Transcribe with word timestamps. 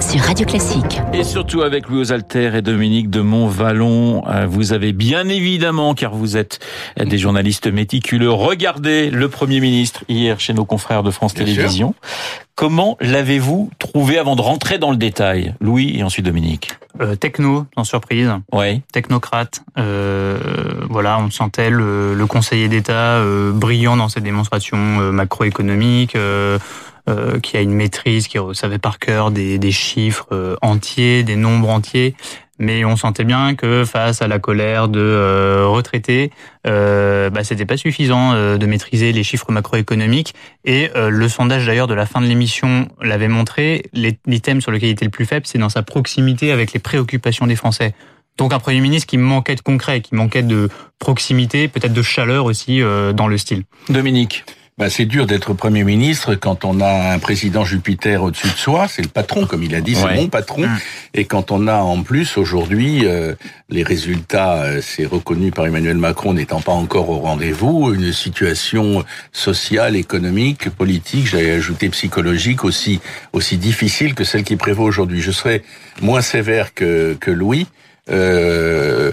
sur 0.00 0.20
Radio 0.20 0.46
Classique. 0.46 1.00
Et 1.12 1.24
surtout 1.24 1.62
avec 1.62 1.88
Louis 1.88 2.12
Alter 2.12 2.52
et 2.54 2.62
Dominique 2.62 3.10
de 3.10 3.20
Montvalon. 3.20 4.22
Euh, 4.28 4.46
vous 4.46 4.72
avez 4.72 4.92
bien 4.92 5.28
évidemment, 5.28 5.94
car 5.94 6.14
vous 6.14 6.36
êtes 6.36 6.60
des 6.96 7.18
journalistes 7.18 7.66
méticuleux, 7.66 8.30
regardé 8.30 9.10
le 9.10 9.28
Premier 9.28 9.60
ministre 9.60 10.04
hier 10.08 10.38
chez 10.40 10.54
nos 10.54 10.64
confrères 10.64 11.02
de 11.02 11.10
France 11.10 11.34
Télévisions. 11.34 11.94
Comment 12.54 12.96
l'avez-vous 13.00 13.70
trouvé 13.78 14.18
avant 14.18 14.36
de 14.36 14.42
rentrer 14.42 14.78
dans 14.78 14.90
le 14.90 14.96
détail 14.96 15.54
Louis 15.60 15.96
et 15.96 16.02
ensuite 16.02 16.24
Dominique? 16.24 16.70
Euh, 17.00 17.14
techno, 17.14 17.66
sans 17.76 17.84
surprise. 17.84 18.30
Oui. 18.52 18.82
Technocrate. 18.92 19.62
Euh, 19.78 20.38
voilà, 20.90 21.18
on 21.20 21.30
sentait 21.30 21.70
le, 21.70 22.14
le 22.14 22.26
conseiller 22.26 22.68
d'État 22.68 23.16
euh, 23.16 23.52
brillant 23.52 23.96
dans 23.96 24.08
ses 24.08 24.20
démonstrations 24.20 25.00
euh, 25.00 25.12
macroéconomiques. 25.12 26.16
Euh, 27.08 27.40
qui 27.40 27.56
a 27.56 27.62
une 27.62 27.72
maîtrise, 27.72 28.28
qui 28.28 28.36
savait 28.52 28.78
par 28.78 28.98
cœur 28.98 29.30
des, 29.30 29.58
des 29.58 29.70
chiffres 29.70 30.26
euh, 30.32 30.56
entiers, 30.60 31.22
des 31.22 31.36
nombres 31.36 31.70
entiers. 31.70 32.14
Mais 32.58 32.84
on 32.84 32.96
sentait 32.96 33.24
bien 33.24 33.54
que 33.54 33.84
face 33.86 34.20
à 34.20 34.28
la 34.28 34.38
colère 34.38 34.88
de 34.88 35.00
euh, 35.00 35.66
retraités, 35.66 36.30
euh, 36.66 37.30
bah, 37.30 37.44
c'était 37.44 37.64
pas 37.64 37.78
suffisant 37.78 38.34
de 38.34 38.66
maîtriser 38.66 39.12
les 39.12 39.22
chiffres 39.22 39.50
macroéconomiques. 39.52 40.34
Et 40.64 40.90
le 40.94 41.28
sondage 41.28 41.64
d'ailleurs 41.66 41.86
de 41.86 41.94
la 41.94 42.04
fin 42.04 42.20
de 42.20 42.26
l'émission 42.26 42.88
l'avait 43.00 43.28
montré. 43.28 43.84
L'item 43.94 44.60
sur 44.60 44.70
lequel 44.70 44.90
il 44.90 44.92
était 44.92 45.04
le 45.06 45.10
plus 45.10 45.24
faible, 45.24 45.46
c'est 45.46 45.58
dans 45.58 45.68
sa 45.70 45.82
proximité 45.82 46.52
avec 46.52 46.72
les 46.72 46.80
préoccupations 46.80 47.46
des 47.46 47.56
Français. 47.56 47.94
Donc 48.36 48.52
un 48.52 48.58
Premier 48.58 48.80
ministre 48.80 49.06
qui 49.06 49.18
manquait 49.18 49.54
de 49.54 49.60
concret, 49.60 50.00
qui 50.00 50.14
manquait 50.14 50.42
de 50.42 50.68
proximité, 50.98 51.68
peut-être 51.68 51.94
de 51.94 52.02
chaleur 52.02 52.44
aussi 52.44 52.80
dans 53.14 53.28
le 53.28 53.38
style. 53.38 53.62
Dominique 53.88 54.44
bah, 54.78 54.88
c'est 54.90 55.06
dur 55.06 55.26
d'être 55.26 55.54
Premier 55.54 55.82
ministre 55.82 56.36
quand 56.36 56.64
on 56.64 56.80
a 56.80 57.12
un 57.12 57.18
président 57.18 57.64
Jupiter 57.64 58.22
au-dessus 58.22 58.46
de 58.46 58.56
soi, 58.56 58.86
c'est 58.88 59.02
le 59.02 59.08
patron, 59.08 59.44
comme 59.44 59.64
il 59.64 59.74
a 59.74 59.80
dit, 59.80 59.96
c'est 59.96 60.14
mon 60.14 60.28
patron. 60.28 60.62
Hum. 60.62 60.78
Et 61.14 61.24
quand 61.24 61.50
on 61.50 61.66
a 61.66 61.78
en 61.78 62.02
plus 62.04 62.36
aujourd'hui 62.36 63.04
euh, 63.04 63.34
les 63.70 63.82
résultats, 63.82 64.62
euh, 64.62 64.80
c'est 64.80 65.04
reconnu 65.04 65.50
par 65.50 65.66
Emmanuel 65.66 65.96
Macron 65.96 66.32
n'étant 66.32 66.60
pas 66.60 66.72
encore 66.72 67.10
au 67.10 67.18
rendez-vous, 67.18 67.92
une 67.92 68.12
situation 68.12 69.04
sociale, 69.32 69.96
économique, 69.96 70.70
politique, 70.70 71.26
j'allais 71.26 71.50
ajouter 71.50 71.88
psychologique 71.88 72.64
aussi 72.64 73.00
aussi 73.32 73.56
difficile 73.56 74.14
que 74.14 74.22
celle 74.22 74.44
qui 74.44 74.54
prévaut 74.54 74.84
aujourd'hui. 74.84 75.20
Je 75.20 75.32
serais 75.32 75.64
moins 76.00 76.20
sévère 76.20 76.72
que, 76.72 77.16
que 77.20 77.32
Louis. 77.32 77.66
Euh, 78.10 79.12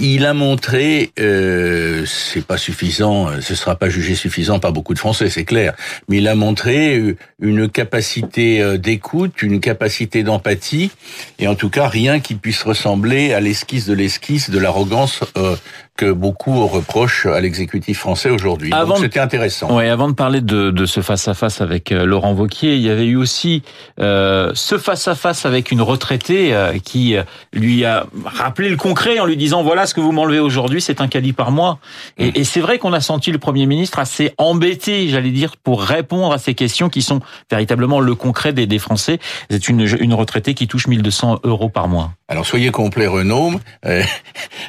il 0.00 0.24
a 0.26 0.34
montré, 0.34 1.12
euh, 1.18 2.04
c'est 2.06 2.44
pas 2.44 2.56
suffisant, 2.56 3.40
ce 3.40 3.54
sera 3.54 3.76
pas 3.76 3.88
jugé 3.88 4.14
suffisant 4.14 4.58
par 4.58 4.72
beaucoup 4.72 4.94
de 4.94 4.98
Français, 4.98 5.28
c'est 5.28 5.44
clair, 5.44 5.74
mais 6.08 6.18
il 6.18 6.28
a 6.28 6.34
montré 6.34 6.98
euh, 6.98 7.16
une 7.40 7.68
capacité 7.68 8.62
euh, 8.62 8.78
d'écoute, 8.78 9.42
une 9.42 9.60
capacité 9.60 10.22
d'empathie, 10.22 10.90
et 11.38 11.48
en 11.48 11.54
tout 11.54 11.70
cas 11.70 11.88
rien 11.88 12.20
qui 12.20 12.34
puisse 12.34 12.62
ressembler 12.62 13.32
à 13.32 13.40
l'esquisse 13.40 13.86
de 13.86 13.94
l'esquisse 13.94 14.50
de 14.50 14.58
l'arrogance 14.58 15.24
euh, 15.36 15.56
que 15.96 16.10
beaucoup 16.10 16.66
reprochent 16.66 17.26
à 17.26 17.40
l'exécutif 17.40 17.98
français 17.98 18.30
aujourd'hui. 18.30 18.70
Donc 18.70 18.98
c'était 18.98 19.20
intéressant. 19.20 19.76
Oui, 19.76 19.86
avant 19.88 20.08
de 20.08 20.14
parler 20.14 20.40
de, 20.40 20.70
de 20.70 20.86
ce 20.86 21.02
face-à-face 21.02 21.60
avec 21.60 21.92
euh, 21.92 22.06
Laurent 22.06 22.32
Vauquier, 22.32 22.76
il 22.76 22.82
y 22.82 22.88
avait 22.88 23.06
eu 23.06 23.16
aussi 23.16 23.62
euh, 24.00 24.52
ce 24.54 24.78
face-à-face 24.78 25.44
avec 25.44 25.70
une 25.70 25.82
retraitée 25.82 26.54
euh, 26.54 26.78
qui 26.82 27.16
lui 27.52 27.84
a 27.84 28.06
rappelé 28.24 28.70
le 28.70 28.76
concret 28.76 29.20
en 29.20 29.26
lui 29.26 29.36
disant 29.36 29.62
voilà 29.62 29.86
ce 29.86 29.92
que 29.92 30.00
vous 30.00 30.12
m'enlevez 30.12 30.40
aujourd'hui, 30.40 30.80
c'est 30.80 31.02
un 31.02 31.08
caddie 31.08 31.34
par 31.34 31.50
mois. 31.50 31.78
Et, 32.16 32.28
mmh. 32.28 32.32
et 32.36 32.44
c'est 32.44 32.60
vrai 32.60 32.78
qu'on 32.78 32.94
a 32.94 33.00
senti 33.00 33.30
le 33.30 33.38
Premier 33.38 33.66
ministre 33.66 33.98
assez 33.98 34.32
embêté, 34.38 35.08
j'allais 35.08 35.30
dire, 35.30 35.56
pour 35.58 35.82
répondre 35.82 36.32
à 36.32 36.38
ces 36.38 36.54
questions 36.54 36.88
qui 36.88 37.02
sont 37.02 37.20
véritablement 37.50 38.00
le 38.00 38.14
concret 38.14 38.54
des, 38.54 38.66
des 38.66 38.78
Français. 38.78 39.18
C'est 39.50 39.68
une, 39.68 39.86
une 40.00 40.14
retraitée 40.14 40.54
qui 40.54 40.66
touche 40.66 40.86
1200 40.86 41.40
euros 41.44 41.68
par 41.68 41.88
mois. 41.88 42.12
Alors 42.28 42.46
soyez 42.46 42.70
complet, 42.70 43.06
Renaud. 43.06 43.52
Euh, 43.84 44.02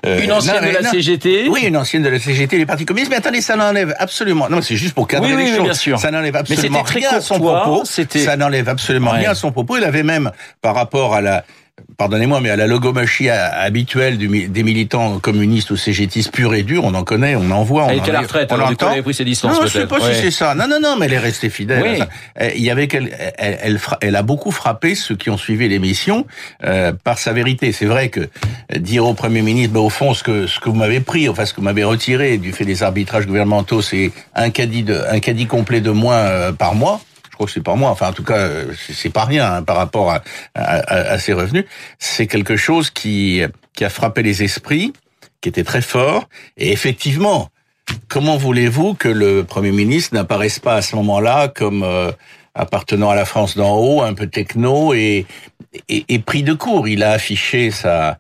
une 0.06 0.34
ancienne 0.34 0.56
non, 0.56 0.68
de 0.68 0.74
la 0.74 0.82
non, 0.82 0.90
CGT 1.20 1.50
oui, 1.50 1.62
une 1.66 1.78
ancienne 1.78 2.04
de 2.04 2.10
la 2.10 2.20
CGT 2.20 2.58
du 2.58 2.66
Parti 2.66 2.86
communiste. 2.86 3.12
Mais 3.12 3.18
attendez, 3.18 3.42
ça 3.42 3.56
n'enlève 3.56 3.96
absolument. 4.00 4.50
Non, 4.50 4.62
c'est 4.62 4.76
juste 4.76 4.94
pour 4.94 5.08
cadrer 5.08 5.34
oui, 5.34 5.44
les 5.44 5.50
oui, 5.52 5.56
choses. 5.58 5.64
Bien 5.66 5.74
sûr. 5.74 6.00
Ça 6.00 6.12
n'enlève 6.12 6.36
absolument 6.36 6.82
rien 6.82 7.10
à 7.12 7.22
son 7.22 7.40
propos. 7.40 7.84
Ça 7.86 8.38
n'enlève 8.38 8.70
absolument 8.70 9.12
ouais. 9.12 9.20
rien 9.20 9.32
à 9.32 9.36
son 9.36 9.52
propos. 9.52 9.78
Il 9.78 9.84
avait 9.84 10.04
même, 10.04 10.32
par 10.62 10.76
rapport 10.76 11.14
à 11.14 11.22
la 11.22 11.44
pardonnez-moi, 11.98 12.42
mais 12.42 12.50
à 12.50 12.56
la 12.56 12.68
logomachie 12.68 13.30
habituelle 13.30 14.18
du, 14.18 14.48
des 14.48 14.64
militants 14.64 15.20
communistes 15.20 15.72
ou 15.72 15.78
cégétistes 15.78 16.32
purs 16.32 16.54
et 16.54 16.64
durs, 16.64 16.84
on 16.84 16.94
en 16.94 17.04
connaît, 17.04 17.36
on 17.36 17.50
en 17.52 17.64
voit. 17.64 17.86
On 17.86 17.90
elle 17.90 18.00
était 18.00 18.10
à 18.10 18.14
la 18.14 18.22
retraite, 18.22 18.52
on 18.52 18.58
l'entend. 18.58 18.94
Elle 18.94 19.04
pris 19.04 19.14
ses 19.14 19.26
distances. 19.26 19.60
Non, 19.60 19.66
je 19.66 19.72
sais 19.72 19.88
pas 19.88 20.00
ouais. 20.00 20.14
si 20.14 20.22
c'est 20.22 20.32
ça. 20.32 20.56
Non, 20.56 20.68
non, 20.68 20.80
non, 20.82 20.96
mais 20.98 21.06
elle 21.06 21.14
est 21.14 21.20
restée 21.20 21.50
fidèle. 21.50 21.84
Oui. 21.84 22.52
Il 22.56 22.64
y 22.64 22.72
avait 22.72 22.88
qu'elle, 22.88 23.12
elle, 23.38 23.58
elle, 23.62 23.80
elle, 24.02 24.16
a 24.16 24.24
beaucoup 24.24 24.52
frappé 24.52 24.96
ceux 24.96 25.16
qui 25.16 25.30
ont 25.30 25.38
suivi 25.38 25.68
l'émission 25.68 26.26
euh, 26.64 26.94
par 27.04 27.20
sa 27.20 27.34
vérité. 27.34 27.72
C'est 27.72 27.86
vrai 27.86 28.10
que 28.10 28.30
dire 28.76 29.06
au 29.06 29.14
Premier 29.14 29.42
ministre, 29.42 29.74
bah, 29.74 29.80
au 29.80 29.90
fond, 29.90 30.14
ce 30.14 30.24
que 30.24 30.48
ce 30.48 30.60
que 30.60 30.70
vous 30.70 30.76
m'avez 30.76 31.00
pris, 31.00 31.30
enfin 31.30 31.46
ce 31.46 31.54
que 31.54 31.58
vous 31.58 31.66
m'avez 31.66 31.84
retiré 31.84 32.38
du 32.38 32.52
fait 32.52 32.66
des 32.66 32.84
arbitrages 32.84 33.28
gouvernementaux, 33.28 33.82
c'est 33.82 34.12
un 34.36 34.50
caddie 34.50 34.84
de 34.84 35.02
un 35.10 35.20
caddie 35.20 35.46
complet 35.46 35.82
de 35.82 35.92
moins 35.92 36.16
euh, 36.16 36.52
par 36.52 36.76
mois 36.76 37.02
je 37.34 37.36
crois 37.36 37.48
que 37.48 37.52
c'est 37.52 37.64
pas 37.64 37.74
moi, 37.74 37.90
enfin 37.90 38.10
en 38.10 38.14
tout 38.14 38.24
cas 38.24 38.48
c'est 38.78 39.10
pas 39.10 39.26
rien 39.26 39.56
hein, 39.56 39.64
par 39.64 39.78
rapport 39.78 40.12
à, 40.12 40.22
à, 40.54 41.14
à, 41.14 41.18
ses 41.18 41.34
revenus, 41.34 41.66
c'est 41.98 42.28
quelque 42.28 42.56
chose 42.56 42.92
qui, 42.92 43.42
qui 43.74 43.84
a 43.84 43.90
frappé 43.90 44.22
les 44.22 44.44
esprits, 44.44 44.94
qui 45.42 45.50
était 45.50 45.64
très 45.64 45.82
fort, 45.82 46.30
et 46.58 46.72
effectivement, 46.72 47.50
comment 48.08 48.38
voulez-vous 48.38 48.94
que 48.94 49.10
le 49.10 49.44
Premier 49.44 49.72
ministre 49.72 50.14
n'apparaisse 50.14 50.60
pas 50.60 50.76
à 50.76 50.84
ce 50.84 50.96
moment-là 50.96 51.48
comme 51.48 51.82
euh, 51.82 52.12
appartenant 52.54 53.10
à 53.10 53.16
la 53.16 53.26
France 53.26 53.58
d'en 53.58 53.76
haut, 53.78 54.04
un 54.04 54.14
peu 54.14 54.28
techno 54.28 54.94
et, 54.94 55.26
et, 55.90 56.06
et 56.08 56.20
pris 56.20 56.44
de 56.44 56.54
court? 56.54 56.88
Il 56.88 57.02
a 57.02 57.14
affiché 57.14 57.72
sa, 57.72 58.20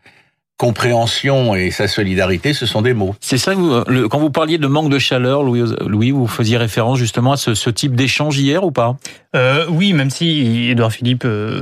compréhension 0.64 1.56
et 1.56 1.72
sa 1.72 1.88
solidarité, 1.88 2.54
ce 2.54 2.66
sont 2.66 2.82
des 2.82 2.94
mots. 2.94 3.14
C'est 3.20 3.38
ça, 3.38 3.54
vous, 3.54 3.70
le, 3.88 4.08
quand 4.08 4.20
vous 4.20 4.30
parliez 4.30 4.58
de 4.58 4.68
manque 4.68 4.90
de 4.90 5.00
chaleur, 5.10 5.44
Louis, 5.44 5.64
Louis 5.86 6.12
vous 6.12 6.26
faisiez 6.26 6.58
référence 6.58 6.98
justement 7.00 7.34
à 7.34 7.38
ce, 7.38 7.54
ce 7.54 7.70
type 7.70 7.96
d'échange 7.96 8.40
hier 8.40 8.64
ou 8.64 8.72
pas? 8.72 8.96
Euh, 9.36 9.66
Oui, 9.70 9.92
même 9.92 10.10
si 10.10 10.70
Édouard 10.72 10.94
Philippe 10.94 11.26
euh, 11.26 11.62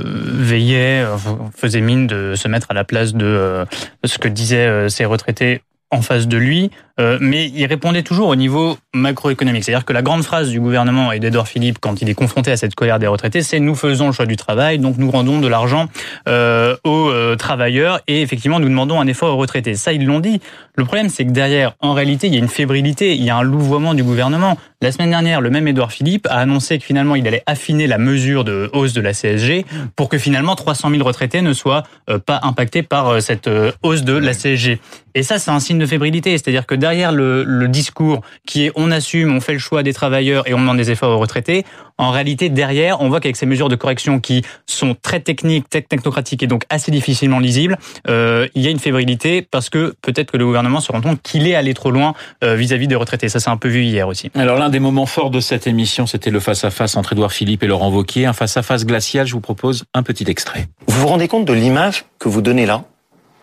veillait, 0.50 1.02
euh, 1.02 1.16
faisait 1.56 1.80
mine 1.80 2.06
de 2.06 2.34
se 2.36 2.46
mettre 2.46 2.68
à 2.70 2.74
la 2.74 2.84
place 2.84 3.12
de 3.12 3.26
euh, 3.26 3.64
ce 4.04 4.18
que 4.18 4.28
disaient 4.28 4.68
euh, 4.68 4.88
ces 4.88 5.04
retraités 5.04 5.62
en 5.90 6.00
face 6.00 6.26
de 6.26 6.38
lui, 6.38 6.70
euh, 7.00 7.18
mais 7.20 7.50
il 7.54 7.64
répondait 7.66 8.02
toujours 8.02 8.28
au 8.28 8.36
niveau 8.36 8.76
macroéconomique. 8.94 9.64
C'est-à-dire 9.64 9.84
que 9.84 9.92
la 9.92 10.02
grande 10.02 10.22
phrase 10.22 10.50
du 10.50 10.60
gouvernement 10.60 11.12
et 11.12 11.20
d'Edouard 11.20 11.48
Philippe 11.48 11.78
quand 11.80 12.02
il 12.02 12.08
est 12.08 12.14
confronté 12.14 12.50
à 12.50 12.56
cette 12.56 12.74
colère 12.74 12.98
des 12.98 13.06
retraités, 13.06 13.42
c'est 13.42 13.60
nous 13.60 13.74
faisons 13.74 14.06
le 14.06 14.12
choix 14.12 14.26
du 14.26 14.36
travail, 14.36 14.78
donc 14.78 14.98
nous 14.98 15.10
rendons 15.10 15.40
de 15.40 15.48
l'argent 15.48 15.88
euh, 16.28 16.76
aux 16.84 17.08
euh, 17.08 17.36
travailleurs 17.36 18.00
et 18.08 18.20
effectivement 18.20 18.60
nous 18.60 18.68
demandons 18.68 19.00
un 19.00 19.06
effort 19.06 19.34
aux 19.34 19.38
retraités. 19.38 19.74
Ça, 19.74 19.92
ils 19.92 20.04
l'ont 20.04 20.20
dit. 20.20 20.40
Le 20.74 20.84
problème, 20.84 21.08
c'est 21.08 21.24
que 21.24 21.30
derrière, 21.30 21.74
en 21.80 21.92
réalité, 21.92 22.26
il 22.26 22.34
y 22.34 22.36
a 22.36 22.38
une 22.38 22.48
fébrilité, 22.48 23.14
il 23.14 23.24
y 23.24 23.30
a 23.30 23.36
un 23.36 23.42
louvoiement 23.42 23.94
du 23.94 24.02
gouvernement. 24.02 24.56
La 24.80 24.90
semaine 24.90 25.10
dernière, 25.10 25.40
le 25.40 25.50
même 25.50 25.68
Édouard 25.68 25.92
Philippe 25.92 26.26
a 26.30 26.36
annoncé 26.36 26.78
que 26.78 26.84
finalement, 26.84 27.14
il 27.14 27.26
allait 27.26 27.42
affiner 27.46 27.86
la 27.86 27.98
mesure 27.98 28.42
de 28.44 28.70
hausse 28.72 28.94
de 28.94 29.00
la 29.00 29.12
CSG 29.12 29.64
pour 29.96 30.08
que 30.08 30.18
finalement 30.18 30.56
300 30.56 30.90
000 30.90 31.04
retraités 31.04 31.42
ne 31.42 31.52
soient 31.52 31.84
pas 32.26 32.40
impactés 32.42 32.82
par 32.82 33.20
cette 33.20 33.48
hausse 33.82 34.02
de 34.02 34.14
la 34.14 34.32
CSG. 34.32 34.80
Et 35.14 35.22
ça, 35.22 35.38
c'est 35.38 35.50
un 35.50 35.60
signe 35.60 35.78
de 35.78 35.86
fébrilité. 35.86 36.32
C'est-à-dire 36.32 36.66
que 36.66 36.74
derrière 36.82 37.12
le, 37.12 37.44
le, 37.44 37.68
discours 37.68 38.22
qui 38.44 38.66
est 38.66 38.72
on 38.74 38.90
assume, 38.90 39.32
on 39.32 39.40
fait 39.40 39.52
le 39.52 39.60
choix 39.60 39.84
des 39.84 39.94
travailleurs 39.94 40.48
et 40.48 40.52
on 40.52 40.58
demande 40.58 40.78
des 40.78 40.90
efforts 40.90 41.12
aux 41.16 41.18
retraités, 41.18 41.64
en 41.96 42.10
réalité, 42.10 42.48
derrière, 42.48 43.00
on 43.00 43.08
voit 43.08 43.20
qu'avec 43.20 43.36
ces 43.36 43.46
mesures 43.46 43.68
de 43.68 43.76
correction 43.76 44.18
qui 44.18 44.42
sont 44.66 44.96
très 45.00 45.20
techniques, 45.20 45.70
technocratiques 45.70 46.42
et 46.42 46.48
donc 46.48 46.64
assez 46.68 46.90
difficilement 46.90 47.38
lisibles, 47.38 47.78
euh, 48.08 48.48
il 48.56 48.62
y 48.62 48.66
a 48.66 48.70
une 48.70 48.80
fébrilité 48.80 49.40
parce 49.42 49.70
que 49.70 49.94
peut-être 50.02 50.32
que 50.32 50.36
le 50.36 50.44
gouvernement 50.44 50.80
se 50.80 50.90
rend 50.90 51.00
compte 51.00 51.22
qu'il 51.22 51.46
est 51.46 51.54
allé 51.54 51.74
trop 51.74 51.92
loin 51.92 52.14
vis-à-vis 52.42 52.86
-vis 52.86 52.88
des 52.88 52.96
retraités. 52.96 53.28
Ça 53.28 53.38
s'est 53.38 53.50
un 53.50 53.56
peu 53.56 53.68
vu 53.68 53.84
hier 53.84 54.08
aussi. 54.08 54.30
Alors 54.34 54.58
l'un 54.58 54.68
des 54.68 54.80
moments 54.80 55.06
forts 55.06 55.30
de 55.30 55.38
cette 55.38 55.68
émission, 55.68 56.08
c'était 56.08 56.30
le 56.30 56.40
face-à-face 56.40 56.94
-face 56.94 56.98
entre 56.98 57.12
Édouard 57.12 57.32
Philippe 57.32 57.62
et 57.62 57.68
Laurent 57.68 57.90
Wauquiez. 57.90 58.26
Un 58.26 58.32
face-à-face 58.32 58.82
-face 58.82 58.86
glacial, 58.86 59.26
je 59.28 59.34
vous 59.34 59.40
propose 59.40 59.84
un 59.94 60.02
petit 60.02 60.24
extrait. 60.28 60.66
Vous 60.88 61.00
vous 61.02 61.08
rendez 61.08 61.28
compte 61.28 61.44
de 61.44 61.52
l'image 61.52 62.04
que 62.18 62.28
vous 62.28 62.42
donnez 62.42 62.66
là? 62.66 62.84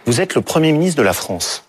Vous 0.05 0.19
êtes 0.19 0.35
le 0.35 0.41
Premier 0.41 0.71
ministre 0.73 0.97
de 0.97 1.03
la 1.03 1.13
France. 1.13 1.68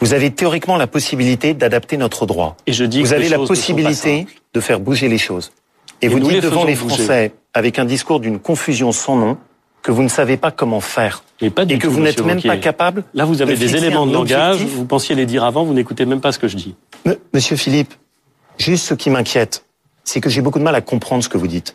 Vous 0.00 0.14
avez 0.14 0.30
théoriquement 0.30 0.76
la 0.76 0.86
possibilité 0.86 1.54
d'adapter 1.54 1.96
notre 1.96 2.26
droit. 2.26 2.56
Et 2.66 2.72
je 2.72 2.84
dis 2.84 3.02
vous 3.02 3.12
avez 3.12 3.28
la 3.28 3.38
possibilité 3.38 4.26
de 4.54 4.60
faire 4.60 4.80
bouger 4.80 5.08
les 5.08 5.18
choses. 5.18 5.52
Et, 6.00 6.06
et 6.06 6.08
vous 6.08 6.20
dites 6.20 6.32
les 6.32 6.40
devant 6.40 6.64
les 6.64 6.76
Français, 6.76 7.28
bouger. 7.28 7.32
avec 7.54 7.78
un 7.78 7.84
discours 7.84 8.20
d'une 8.20 8.38
confusion 8.38 8.92
sans 8.92 9.16
nom, 9.16 9.36
que 9.82 9.90
vous 9.90 10.02
ne 10.02 10.08
savez 10.08 10.36
pas 10.36 10.50
comment 10.50 10.80
faire. 10.80 11.24
Et, 11.40 11.50
pas 11.50 11.64
du 11.64 11.74
et 11.74 11.78
que 11.78 11.86
tout, 11.86 11.92
vous 11.92 12.00
n'êtes 12.00 12.24
même 12.24 12.42
pas 12.42 12.56
capable. 12.56 13.04
Là, 13.14 13.24
vous 13.24 13.42
avez 13.42 13.54
de 13.54 13.58
des 13.58 13.76
éléments 13.76 14.06
de 14.06 14.12
langage. 14.12 14.62
Vous 14.62 14.84
pensiez 14.84 15.14
les 15.14 15.26
dire 15.26 15.44
avant. 15.44 15.64
Vous 15.64 15.74
n'écoutez 15.74 16.04
même 16.04 16.20
pas 16.20 16.32
ce 16.32 16.38
que 16.38 16.48
je 16.48 16.56
dis. 16.56 16.74
Monsieur 17.32 17.56
Philippe, 17.56 17.94
juste 18.58 18.86
ce 18.86 18.94
qui 18.94 19.10
m'inquiète, 19.10 19.64
c'est 20.04 20.20
que 20.20 20.30
j'ai 20.30 20.40
beaucoup 20.42 20.58
de 20.58 20.64
mal 20.64 20.74
à 20.74 20.80
comprendre 20.80 21.22
ce 21.24 21.28
que 21.28 21.38
vous 21.38 21.46
dites. 21.46 21.74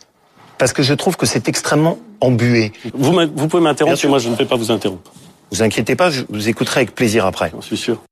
Parce 0.58 0.72
que 0.72 0.82
je 0.82 0.94
trouve 0.94 1.16
que 1.16 1.26
c'est 1.26 1.48
extrêmement 1.48 1.98
embué. 2.20 2.72
Vous, 2.94 3.12
vous 3.34 3.48
pouvez 3.48 3.62
m'interrompre, 3.62 4.06
moi 4.06 4.18
je 4.18 4.28
ne 4.28 4.36
vais 4.36 4.44
pas 4.44 4.56
vous 4.56 4.70
interrompre. 4.70 5.10
Vous 5.50 5.62
inquiétez 5.62 5.96
pas, 5.96 6.10
je 6.10 6.22
vous 6.28 6.48
écouterai 6.48 6.80
avec 6.80 6.94
plaisir 6.94 7.26
après. 7.26 7.52
Je 7.60 7.66
suis 7.66 7.76
sûr. 7.76 8.02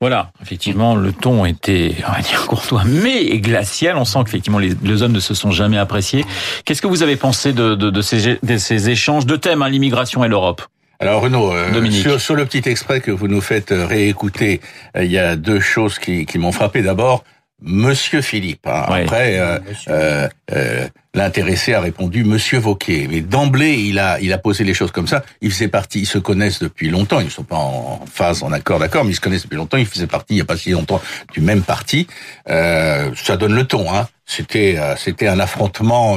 Voilà, 0.00 0.32
effectivement, 0.40 0.96
le 0.96 1.12
ton 1.12 1.44
était, 1.44 1.94
on 2.08 2.12
va 2.12 2.20
dire, 2.22 2.46
courtois, 2.46 2.84
mais 2.86 3.38
glacial. 3.38 3.98
On 3.98 4.06
sent 4.06 4.20
qu'effectivement, 4.24 4.58
les, 4.58 4.72
les, 4.82 5.02
hommes 5.02 5.12
ne 5.12 5.20
se 5.20 5.34
sont 5.34 5.50
jamais 5.50 5.76
appréciés. 5.76 6.24
Qu'est-ce 6.64 6.80
que 6.80 6.86
vous 6.86 7.02
avez 7.02 7.16
pensé 7.16 7.52
de, 7.52 7.74
de, 7.74 7.90
de, 7.90 8.00
ces, 8.00 8.38
de 8.42 8.56
ces, 8.56 8.88
échanges 8.88 9.26
de 9.26 9.36
thèmes, 9.36 9.60
hein, 9.60 9.68
l'immigration 9.68 10.24
et 10.24 10.28
l'Europe? 10.28 10.62
Alors 11.00 11.20
Renaud, 11.20 11.52
euh, 11.52 11.90
sur, 11.90 12.18
sur, 12.18 12.34
le 12.34 12.46
petit 12.46 12.66
extrait 12.66 13.02
que 13.02 13.10
vous 13.10 13.28
nous 13.28 13.42
faites 13.42 13.72
euh, 13.72 13.84
réécouter, 13.84 14.62
euh, 14.96 15.04
il 15.04 15.10
y 15.10 15.18
a 15.18 15.36
deux 15.36 15.60
choses 15.60 15.98
qui, 15.98 16.24
qui 16.24 16.38
m'ont 16.38 16.52
frappé. 16.52 16.80
D'abord, 16.80 17.22
Monsieur 17.62 18.22
Philippe. 18.22 18.66
Hein. 18.66 18.84
Après, 18.88 19.38
euh, 19.38 19.58
euh, 19.88 20.28
euh, 20.52 20.88
l'intéressé 21.14 21.74
a 21.74 21.80
répondu 21.80 22.24
Monsieur 22.24 22.58
Vauquier. 22.58 23.06
Mais 23.10 23.20
d'emblée, 23.20 23.74
il 23.74 23.98
a, 23.98 24.18
il 24.20 24.32
a 24.32 24.38
posé 24.38 24.64
les 24.64 24.74
choses 24.74 24.90
comme 24.90 25.06
ça. 25.06 25.22
Il 25.40 25.50
faisait 25.50 25.68
partie, 25.68 26.00
ils 26.00 26.06
se 26.06 26.18
connaissent 26.18 26.60
depuis 26.60 26.88
longtemps. 26.88 27.20
Ils 27.20 27.26
ne 27.26 27.30
sont 27.30 27.44
pas 27.44 27.56
en 27.56 28.04
phase, 28.10 28.42
en 28.42 28.52
accord, 28.52 28.78
d'accord, 28.78 29.04
mais 29.04 29.10
ils 29.10 29.16
se 29.16 29.20
connaissent 29.20 29.42
depuis 29.42 29.56
longtemps. 29.56 29.76
Il 29.76 29.86
faisait 29.86 30.06
partie, 30.06 30.34
il 30.34 30.36
n'y 30.36 30.42
a 30.42 30.46
pas 30.46 30.56
si 30.56 30.70
longtemps, 30.70 31.00
du 31.32 31.40
même 31.40 31.62
parti. 31.62 32.06
ça 32.46 33.36
donne 33.38 33.54
le 33.54 33.64
ton. 33.64 33.92
Hein. 33.94 34.08
C'était, 34.24 34.78
c'était 34.96 35.26
un 35.26 35.40
affrontement 35.40 36.16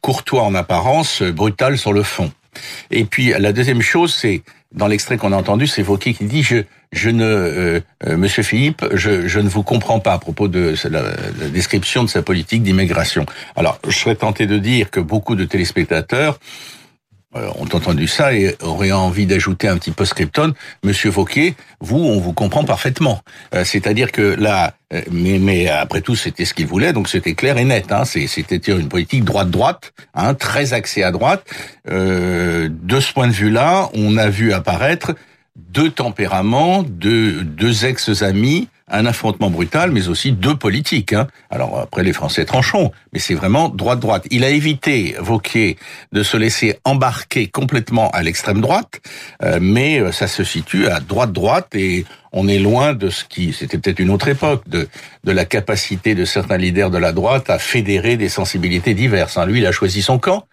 courtois 0.00 0.42
en 0.42 0.54
apparence, 0.54 1.22
brutal 1.22 1.78
sur 1.78 1.92
le 1.92 2.02
fond. 2.02 2.32
Et 2.90 3.04
puis 3.04 3.32
la 3.38 3.52
deuxième 3.52 3.82
chose, 3.82 4.14
c'est 4.14 4.42
dans 4.72 4.86
l'extrait 4.86 5.16
qu'on 5.16 5.32
a 5.32 5.36
entendu, 5.36 5.66
c'est 5.66 5.82
Vauquier 5.82 6.14
qui 6.14 6.24
dit 6.24 6.42
je 6.42 6.64
je 6.92 7.10
ne 7.10 7.24
euh, 7.24 7.80
euh, 8.06 8.16
Monsieur 8.16 8.42
Philippe, 8.42 8.84
je, 8.92 9.28
je, 9.28 9.40
ne 9.40 9.48
vous 9.48 9.62
comprends 9.62 10.00
pas 10.00 10.12
à 10.12 10.18
propos 10.18 10.48
de 10.48 10.74
la, 10.88 11.02
la 11.02 11.48
description 11.48 12.02
de 12.04 12.08
sa 12.08 12.22
politique 12.22 12.62
d'immigration. 12.62 13.26
Alors, 13.56 13.78
je 13.86 13.96
serais 13.96 14.16
tenté 14.16 14.46
de 14.46 14.58
dire 14.58 14.90
que 14.90 15.00
beaucoup 15.00 15.36
de 15.36 15.44
téléspectateurs 15.44 16.38
euh, 17.36 17.48
ont 17.60 17.68
entendu 17.76 18.08
ça 18.08 18.34
et 18.34 18.56
auraient 18.60 18.90
envie 18.90 19.24
d'ajouter 19.24 19.68
un 19.68 19.76
petit 19.76 19.92
post-scriptum. 19.92 20.52
Monsieur 20.82 21.10
Vauquier, 21.10 21.54
vous, 21.80 21.98
on 21.98 22.18
vous 22.18 22.32
comprend 22.32 22.64
parfaitement. 22.64 23.20
Euh, 23.54 23.62
c'est-à-dire 23.62 24.10
que 24.10 24.34
là, 24.36 24.74
euh, 24.92 25.00
mais, 25.12 25.38
mais 25.38 25.68
après 25.68 26.00
tout, 26.00 26.16
c'était 26.16 26.44
ce 26.44 26.54
qu'il 26.54 26.66
voulait, 26.66 26.92
donc 26.92 27.08
c'était 27.08 27.34
clair 27.34 27.56
et 27.56 27.64
net. 27.64 27.92
Hein, 27.92 28.04
c'était 28.04 28.56
une 28.56 28.88
politique 28.88 29.22
droite-droite, 29.22 29.92
hein, 30.14 30.34
très 30.34 30.72
axée 30.72 31.04
à 31.04 31.12
droite. 31.12 31.44
de 31.86 33.00
ce 33.00 33.12
point 33.12 33.28
de 33.28 33.32
vue-là, 33.32 33.90
on 33.94 34.16
a 34.16 34.28
vu 34.28 34.52
apparaître 34.52 35.14
deux 35.72 35.90
tempéraments, 35.90 36.82
deux, 36.82 37.42
deux 37.42 37.84
ex-amis, 37.84 38.68
un 38.90 39.06
affrontement 39.06 39.50
brutal, 39.50 39.92
mais 39.92 40.08
aussi 40.08 40.32
deux 40.32 40.56
politiques. 40.56 41.12
Hein. 41.12 41.28
Alors 41.48 41.78
après, 41.78 42.02
les 42.02 42.12
Français 42.12 42.44
tranchons, 42.44 42.90
mais 43.12 43.18
c'est 43.18 43.34
vraiment 43.34 43.68
droite-droite. 43.68 44.26
Il 44.30 44.44
a 44.44 44.50
évité, 44.50 45.14
Vauquier, 45.18 45.76
de 46.12 46.22
se 46.22 46.36
laisser 46.36 46.78
embarquer 46.84 47.46
complètement 47.46 48.10
à 48.10 48.22
l'extrême 48.22 48.60
droite, 48.60 49.00
euh, 49.42 49.58
mais 49.62 50.00
euh, 50.00 50.12
ça 50.12 50.26
se 50.26 50.44
situe 50.44 50.88
à 50.88 51.00
droite-droite 51.00 51.74
et 51.74 52.04
on 52.32 52.48
est 52.48 52.58
loin 52.58 52.92
de 52.92 53.10
ce 53.10 53.24
qui, 53.24 53.52
c'était 53.52 53.78
peut-être 53.78 54.00
une 54.00 54.10
autre 54.10 54.28
époque, 54.28 54.68
de, 54.68 54.88
de 55.24 55.32
la 55.32 55.44
capacité 55.44 56.14
de 56.14 56.24
certains 56.24 56.56
leaders 56.56 56.90
de 56.90 56.98
la 56.98 57.12
droite 57.12 57.50
à 57.50 57.58
fédérer 57.58 58.16
des 58.16 58.28
sensibilités 58.28 58.94
diverses. 58.94 59.36
Hein. 59.36 59.46
Lui, 59.46 59.60
il 59.60 59.66
a 59.66 59.72
choisi 59.72 60.02
son 60.02 60.18
camp 60.18 60.46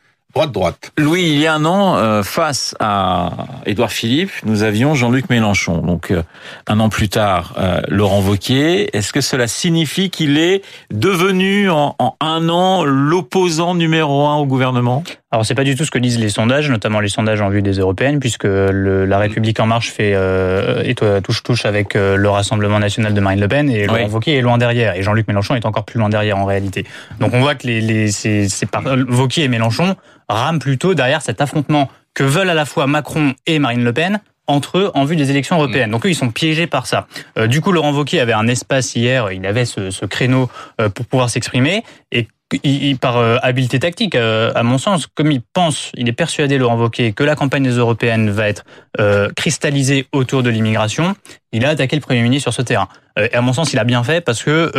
droite. 0.45 0.91
Louis, 0.97 1.24
il 1.24 1.39
y 1.39 1.47
a 1.47 1.56
un 1.56 1.65
an, 1.65 1.97
euh, 1.97 2.21
face 2.21 2.75
à 2.79 3.31
Édouard 3.65 3.91
Philippe, 3.91 4.31
nous 4.45 4.62
avions 4.62 4.94
Jean-Luc 4.94 5.29
Mélenchon. 5.29 5.79
Donc, 5.79 6.12
euh, 6.12 6.21
un 6.68 6.79
an 6.79 6.89
plus 6.89 7.09
tard, 7.09 7.56
euh, 7.57 7.81
Laurent 7.88 8.21
Wauquiez. 8.21 8.95
Est-ce 8.95 9.12
que 9.12 9.21
cela 9.21 9.47
signifie 9.47 10.12
qu'il 10.12 10.38
est 10.38 10.63
devenu 10.91 11.69
en, 11.71 11.95
un 12.21 12.50
an 12.50 12.83
l'opposant 12.83 13.74
numéro 13.74 14.27
un 14.27 14.35
au 14.35 14.45
gouvernement? 14.45 15.03
Alors 15.29 15.45
c'est 15.45 15.56
pas 15.56 15.65
du 15.65 15.75
tout 15.75 15.83
ce 15.83 15.91
que 15.91 16.00
disent 16.00 16.19
les 16.19 16.30
sondages, 16.30 16.69
notamment 16.69 17.01
les 17.01 17.09
sondages 17.09 17.41
en 17.41 17.50
vue 17.50 17.62
des 17.62 17.73
européennes, 17.73 18.21
puisque 18.21 18.45
le, 18.45 19.06
la 19.06 19.18
République 19.18 19.59
en 19.59 19.65
marche 19.65 19.91
fait 19.91 20.13
euh, 20.15 21.19
touche 21.19 21.44
touche 21.44 21.65
avec 21.65 21.95
le 21.95 22.30
Rassemblement 22.30 22.80
national 22.80 23.13
de 23.13 23.19
Marine 23.19 23.41
Le 23.41 23.47
Pen 23.50 23.69
et 23.69 23.88
Laurent 23.88 24.07
Wauquiez 24.07 24.38
est 24.38 24.41
loin 24.41 24.57
derrière 24.57 24.95
et 24.95 25.03
Jean-Luc 25.03 25.27
Mélenchon 25.27 25.56
est 25.56 25.65
encore 25.65 25.83
plus 25.83 26.00
loin 26.00 26.07
derrière 26.07 26.38
en 26.38 26.45
réalité. 26.45 26.85
Donc 27.19 27.33
on 27.33 27.41
voit 27.41 27.56
que 27.56 27.68
les, 27.68 27.81
les 27.81 28.09
c'est, 28.09 28.47
par, 28.71 28.83
Wauquiez 29.09 29.44
et 29.44 29.47
Mélenchon 29.50 29.97
rame 30.29 30.59
plutôt 30.59 30.94
derrière 30.94 31.21
cet 31.21 31.41
affrontement 31.41 31.89
que 32.13 32.24
veulent 32.24 32.50
à 32.50 32.53
la 32.53 32.65
fois 32.65 32.88
Macron 32.88 33.33
et 33.45 33.59
Marine 33.59 33.83
Le 33.83 33.94
Pen 33.94 34.19
entre 34.47 34.77
eux 34.77 34.91
en 34.94 35.03
vue 35.03 35.15
des 35.15 35.29
élections 35.29 35.57
européennes. 35.57 35.91
Donc 35.91 36.06
eux, 36.06 36.09
ils 36.09 36.15
sont 36.15 36.31
piégés 36.31 36.68
par 36.68 36.88
ça. 36.88 37.07
Euh, 37.38 37.47
du 37.47 37.62
coup, 37.62 37.71
Laurent 37.71 37.91
Wauquiez 37.91 38.21
avait 38.21 38.33
un 38.33 38.47
espace 38.47 38.95
hier, 38.95 39.31
il 39.31 39.45
avait 39.45 39.65
ce, 39.65 39.91
ce 39.91 40.06
créneau 40.06 40.50
euh, 40.79 40.89
pour 40.89 41.06
pouvoir 41.06 41.29
s'exprimer. 41.29 41.83
Et 42.12 42.27
il, 42.63 42.97
par 42.97 43.18
euh, 43.18 43.38
habileté 43.41 43.79
tactique, 43.79 44.15
euh, 44.15 44.51
à 44.56 44.63
mon 44.63 44.77
sens, 44.77 45.07
comme 45.07 45.31
il 45.31 45.41
pense, 45.41 45.91
il 45.95 46.07
est 46.07 46.13
persuadé, 46.13 46.57
Laurent 46.57 46.77
Wauquiez, 46.77 47.12
que 47.13 47.23
la 47.23 47.35
campagne 47.35 47.63
des 47.63 47.77
européennes 47.77 48.30
va 48.30 48.47
être 48.47 48.63
euh, 49.00 49.30
cristallisée 49.35 50.07
autour 50.13 50.44
de 50.44 50.50
l'immigration, 50.50 51.15
il 51.51 51.65
a 51.65 51.69
attaqué 51.69 51.95
le 51.95 52.01
Premier 52.01 52.21
ministre 52.21 52.44
sur 52.44 52.53
ce 52.53 52.62
terrain. 52.62 52.88
Et 53.18 53.36
à 53.36 53.42
mon 53.42 53.54
sens, 53.54 53.74
il 53.74 53.80
a 53.80 53.84
bien 53.84 54.04
fait 54.04 54.22
parce 54.22 54.44
que 54.44 54.72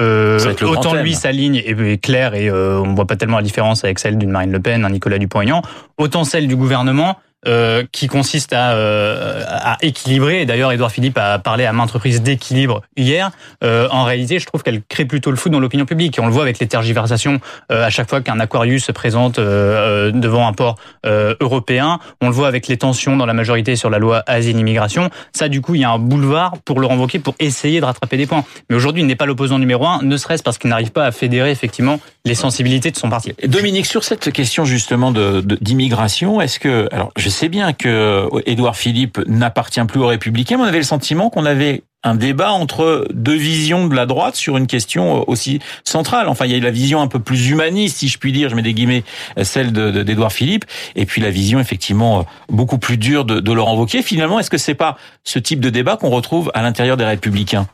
autant 0.64 0.94
lui, 0.94 1.14
sa 1.14 1.32
ligne 1.32 1.56
est, 1.56 2.02
claire 2.02 2.34
et 2.34 2.50
on 2.50 2.86
ne 2.86 2.94
voit 2.94 3.06
pas 3.06 3.16
tellement 3.16 3.38
la 3.38 3.42
différence 3.42 3.84
avec 3.84 3.98
celle 3.98 4.18
d'une 4.18 4.30
Marine 4.30 4.52
Le 4.52 4.60
Pen, 4.60 4.84
un 4.84 4.90
Nicolas 4.90 5.18
Dupont-Aignan, 5.18 5.62
autant 5.96 6.24
celle 6.24 6.46
du 6.46 6.56
gouvernement, 6.56 7.16
euh, 7.46 7.84
qui 7.92 8.08
consiste 8.08 8.52
à, 8.52 8.72
euh, 8.72 9.44
à 9.46 9.76
équilibrer. 9.82 10.42
Et 10.42 10.46
d'ailleurs, 10.46 10.72
Édouard 10.72 10.90
Philippe 10.90 11.18
a 11.18 11.38
parlé 11.38 11.64
à 11.64 11.72
maintes 11.72 11.90
reprises 11.90 12.20
d'équilibre 12.20 12.82
hier. 12.96 13.30
Euh, 13.62 13.88
en 13.90 14.04
réalité, 14.04 14.38
je 14.38 14.46
trouve 14.46 14.62
qu'elle 14.62 14.82
crée 14.82 15.04
plutôt 15.04 15.30
le 15.30 15.36
foot 15.36 15.52
dans 15.52 15.60
l'opinion 15.60 15.86
publique. 15.86 16.18
On 16.20 16.26
le 16.26 16.32
voit 16.32 16.42
avec 16.42 16.58
les 16.58 16.66
tergiversations 16.66 17.40
euh, 17.70 17.84
à 17.84 17.90
chaque 17.90 18.08
fois 18.08 18.20
qu'un 18.20 18.40
Aquarius 18.40 18.84
se 18.84 18.92
présente 18.92 19.38
euh, 19.38 20.10
devant 20.10 20.46
un 20.46 20.52
port 20.52 20.76
européen. 21.04 22.00
On 22.20 22.28
le 22.28 22.34
voit 22.34 22.48
avec 22.48 22.68
les 22.68 22.76
tensions 22.76 23.16
dans 23.16 23.26
la 23.26 23.34
majorité 23.34 23.76
sur 23.76 23.88
la 23.90 23.98
loi 23.98 24.22
asile-immigration. 24.26 25.10
Ça, 25.32 25.48
du 25.48 25.60
coup, 25.60 25.74
il 25.74 25.80
y 25.80 25.84
a 25.84 25.90
un 25.90 25.98
boulevard 25.98 26.54
pour 26.64 26.80
le 26.80 26.86
renvoquer 26.86 27.18
pour 27.18 27.34
essayer 27.38 27.80
de 27.80 27.84
rattraper 27.84 28.16
des 28.16 28.26
points. 28.26 28.44
Mais 28.68 28.76
aujourd'hui, 28.76 29.02
il 29.02 29.06
n'est 29.06 29.16
pas 29.16 29.26
l'opposant 29.26 29.58
numéro 29.58 29.86
un, 29.86 30.02
ne 30.02 30.16
serait-ce 30.16 30.42
parce 30.42 30.58
qu'il 30.58 30.70
n'arrive 30.70 30.90
pas 30.90 31.06
à 31.06 31.12
fédérer 31.12 31.50
effectivement 31.50 32.00
les 32.24 32.34
sensibilités 32.34 32.90
de 32.90 32.96
son 32.96 33.08
parti. 33.08 33.32
Dominique, 33.44 33.86
sur 33.86 34.04
cette 34.04 34.32
question 34.32 34.64
justement 34.64 35.12
de 35.12 35.40
d'immigration, 35.60 36.40
est-ce 36.40 36.58
que 36.58 36.88
alors 36.92 37.10
sais 37.28 37.48
bien 37.48 37.72
que 37.72 38.28
Édouard 38.46 38.76
Philippe 38.76 39.20
n'appartient 39.26 39.84
plus 39.84 40.00
aux 40.00 40.06
Républicains, 40.06 40.56
mais 40.56 40.64
on 40.64 40.66
avait 40.66 40.78
le 40.78 40.84
sentiment 40.84 41.30
qu'on 41.30 41.44
avait 41.44 41.82
un 42.04 42.14
débat 42.14 42.52
entre 42.52 43.08
deux 43.12 43.34
visions 43.34 43.88
de 43.88 43.94
la 43.94 44.06
droite 44.06 44.36
sur 44.36 44.56
une 44.56 44.66
question 44.66 45.28
aussi 45.28 45.58
centrale. 45.84 46.28
Enfin, 46.28 46.46
il 46.46 46.52
y 46.52 46.54
a 46.54 46.60
la 46.60 46.70
vision 46.70 47.00
un 47.00 47.08
peu 47.08 47.18
plus 47.18 47.50
humaniste, 47.50 47.98
si 47.98 48.08
je 48.08 48.18
puis 48.18 48.32
dire, 48.32 48.48
je 48.48 48.54
mets 48.54 48.62
des 48.62 48.74
guillemets, 48.74 49.02
celle 49.42 49.72
d'Édouard 49.72 50.32
Philippe, 50.32 50.64
et 50.94 51.06
puis 51.06 51.20
la 51.20 51.30
vision 51.30 51.58
effectivement 51.58 52.24
beaucoup 52.48 52.78
plus 52.78 52.98
dure 52.98 53.24
de, 53.24 53.40
de 53.40 53.52
Laurent 53.52 53.76
Wauquiez. 53.76 54.02
Finalement, 54.02 54.38
est-ce 54.38 54.50
que 54.50 54.58
c'est 54.58 54.74
pas 54.74 54.96
ce 55.24 55.38
type 55.38 55.60
de 55.60 55.70
débat 55.70 55.96
qu'on 55.96 56.10
retrouve 56.10 56.50
à 56.54 56.62
l'intérieur 56.62 56.96
des 56.96 57.04
Républicains? 57.04 57.66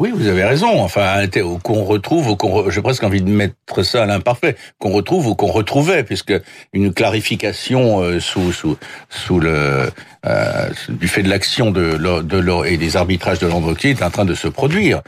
Oui, 0.00 0.10
vous 0.12 0.26
avez 0.26 0.44
raison. 0.44 0.82
Enfin, 0.82 1.26
qu'on 1.62 1.84
retrouve, 1.84 2.30
ou 2.30 2.36
qu'on, 2.36 2.68
j'ai 2.68 2.82
presque 2.82 3.04
envie 3.04 3.22
de 3.22 3.30
mettre 3.30 3.82
ça 3.84 4.02
à 4.02 4.06
l'imparfait, 4.06 4.56
qu'on 4.78 4.90
retrouve 4.90 5.28
ou 5.28 5.34
qu'on 5.36 5.52
retrouvait, 5.52 6.02
puisque 6.02 6.34
une 6.72 6.92
clarification 6.92 8.00
euh, 8.00 8.18
sous 8.18 8.52
sous 8.52 8.76
sous 9.08 9.38
le 9.38 9.90
euh, 10.26 10.70
du 10.88 11.06
fait 11.06 11.22
de 11.22 11.28
l'action 11.28 11.70
de, 11.70 11.96
de, 11.96 12.66
et 12.66 12.76
des 12.76 12.96
arbitrages 12.96 13.38
de 13.38 13.46
l'Androquier 13.46 13.90
est 13.90 14.02
en 14.02 14.10
train 14.10 14.24
de 14.24 14.34
se 14.34 14.48
produire. 14.48 15.00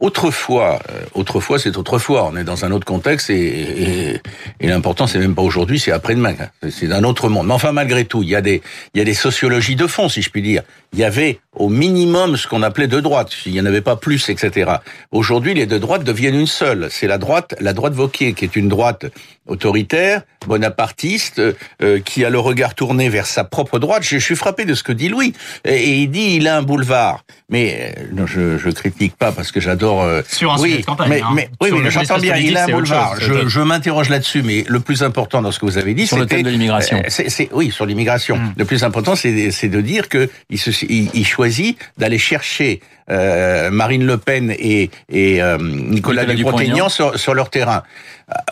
Autrefois, 0.00 0.78
euh, 0.88 1.02
autrefois, 1.12 1.58
c'est 1.58 1.76
autrefois. 1.76 2.30
On 2.32 2.34
est 2.34 2.44
dans 2.44 2.64
un 2.64 2.70
autre 2.70 2.86
contexte 2.86 3.28
et, 3.28 4.14
et, 4.14 4.20
et 4.60 4.66
l'important, 4.66 5.06
c'est 5.06 5.18
même 5.18 5.34
pas 5.34 5.42
aujourd'hui, 5.42 5.78
c'est 5.78 5.92
après-demain. 5.92 6.34
C'est 6.70 6.90
un 6.90 7.04
autre 7.04 7.28
monde. 7.28 7.46
Mais 7.46 7.52
enfin, 7.52 7.72
malgré 7.72 8.06
tout, 8.06 8.22
il 8.22 8.30
y 8.30 8.34
a 8.34 8.40
des, 8.40 8.62
il 8.94 8.98
y 8.98 9.02
a 9.02 9.04
des 9.04 9.12
sociologies 9.12 9.76
de 9.76 9.86
fond, 9.86 10.08
si 10.08 10.22
je 10.22 10.30
puis 10.30 10.40
dire. 10.40 10.62
Il 10.92 10.98
y 10.98 11.04
avait 11.04 11.38
au 11.54 11.68
minimum 11.68 12.36
ce 12.36 12.46
qu'on 12.46 12.62
appelait 12.62 12.88
de 12.88 13.00
droite. 13.00 13.32
Il 13.46 13.52
n'y 13.52 13.60
en 13.60 13.66
avait 13.66 13.80
pas 13.80 13.96
plus, 13.96 14.28
etc. 14.28 14.72
Aujourd'hui, 15.12 15.54
les 15.54 15.66
deux 15.66 15.78
droites 15.78 16.04
deviennent 16.04 16.38
une 16.38 16.46
seule. 16.46 16.88
C'est 16.90 17.06
la 17.06 17.18
droite, 17.18 17.54
la 17.60 17.72
droite 17.72 17.92
Vauquier, 17.92 18.34
qui 18.34 18.44
est 18.44 18.56
une 18.56 18.68
droite 18.68 19.06
autoritaire, 19.46 20.22
bonapartiste, 20.46 21.40
euh, 21.82 22.00
qui 22.00 22.24
a 22.24 22.30
le 22.30 22.38
regard 22.38 22.74
tourné 22.74 23.08
vers 23.08 23.26
sa 23.26 23.44
propre 23.44 23.78
droite. 23.78 24.02
Je, 24.04 24.18
suis 24.18 24.36
frappé 24.36 24.64
de 24.64 24.74
ce 24.74 24.82
que 24.82 24.92
dit 24.92 25.08
Louis. 25.08 25.34
Et, 25.64 26.02
il 26.02 26.10
dit, 26.10 26.36
il 26.36 26.46
a 26.46 26.56
un 26.56 26.62
boulevard. 26.62 27.24
Mais 27.48 27.94
euh, 27.98 28.26
je, 28.26 28.58
je 28.58 28.70
critique 28.70 29.16
pas 29.16 29.32
parce 29.32 29.50
que 29.50 29.60
j'adore 29.60 30.02
euh, 30.02 30.22
Sur 30.28 30.52
un 30.52 30.60
oui, 30.60 30.82
campagne, 30.82 31.08
mais, 31.08 31.20
hein. 31.20 31.30
mais 31.34 31.50
oui, 31.60 31.70
oui 31.72 31.80
j'entends 31.88 32.18
bien. 32.18 32.36
Il 32.36 32.56
a 32.56 32.64
un 32.64 32.68
boulevard. 32.68 33.16
je, 33.20 33.48
je 33.48 33.60
m'interroge 33.60 34.08
là-dessus, 34.08 34.42
mais 34.42 34.64
le 34.68 34.78
plus 34.78 35.02
important 35.02 35.42
dans 35.42 35.50
ce 35.50 35.58
que 35.58 35.66
vous 35.66 35.78
avez 35.78 35.94
dit, 35.94 36.06
sur 36.06 36.16
le 36.16 36.26
thème 36.26 36.42
de 36.42 36.50
l'immigration. 36.50 36.98
Euh, 36.98 37.08
c'est, 37.08 37.48
oui, 37.52 37.72
sur 37.72 37.86
l'immigration. 37.86 38.36
Hmm. 38.36 38.52
Le 38.56 38.64
plus 38.64 38.84
important, 38.84 39.16
c'est, 39.16 39.68
de 39.68 39.80
dire 39.80 40.08
que 40.08 40.30
il, 40.48 40.58
se, 40.58 40.70
il, 40.88 41.26
choisit 41.26 41.78
d'aller 41.98 42.18
chercher 42.18 42.80
euh, 43.10 43.70
Marine 43.70 44.04
Le 44.04 44.18
Pen 44.18 44.50
et, 44.50 44.90
et 45.08 45.42
euh, 45.42 45.58
Nicolas, 45.58 46.22
Nicolas 46.22 46.34
Dupont-Aignan 46.34 46.88
sur, 46.88 47.18
sur 47.18 47.34
leur 47.34 47.50
terrain 47.50 47.82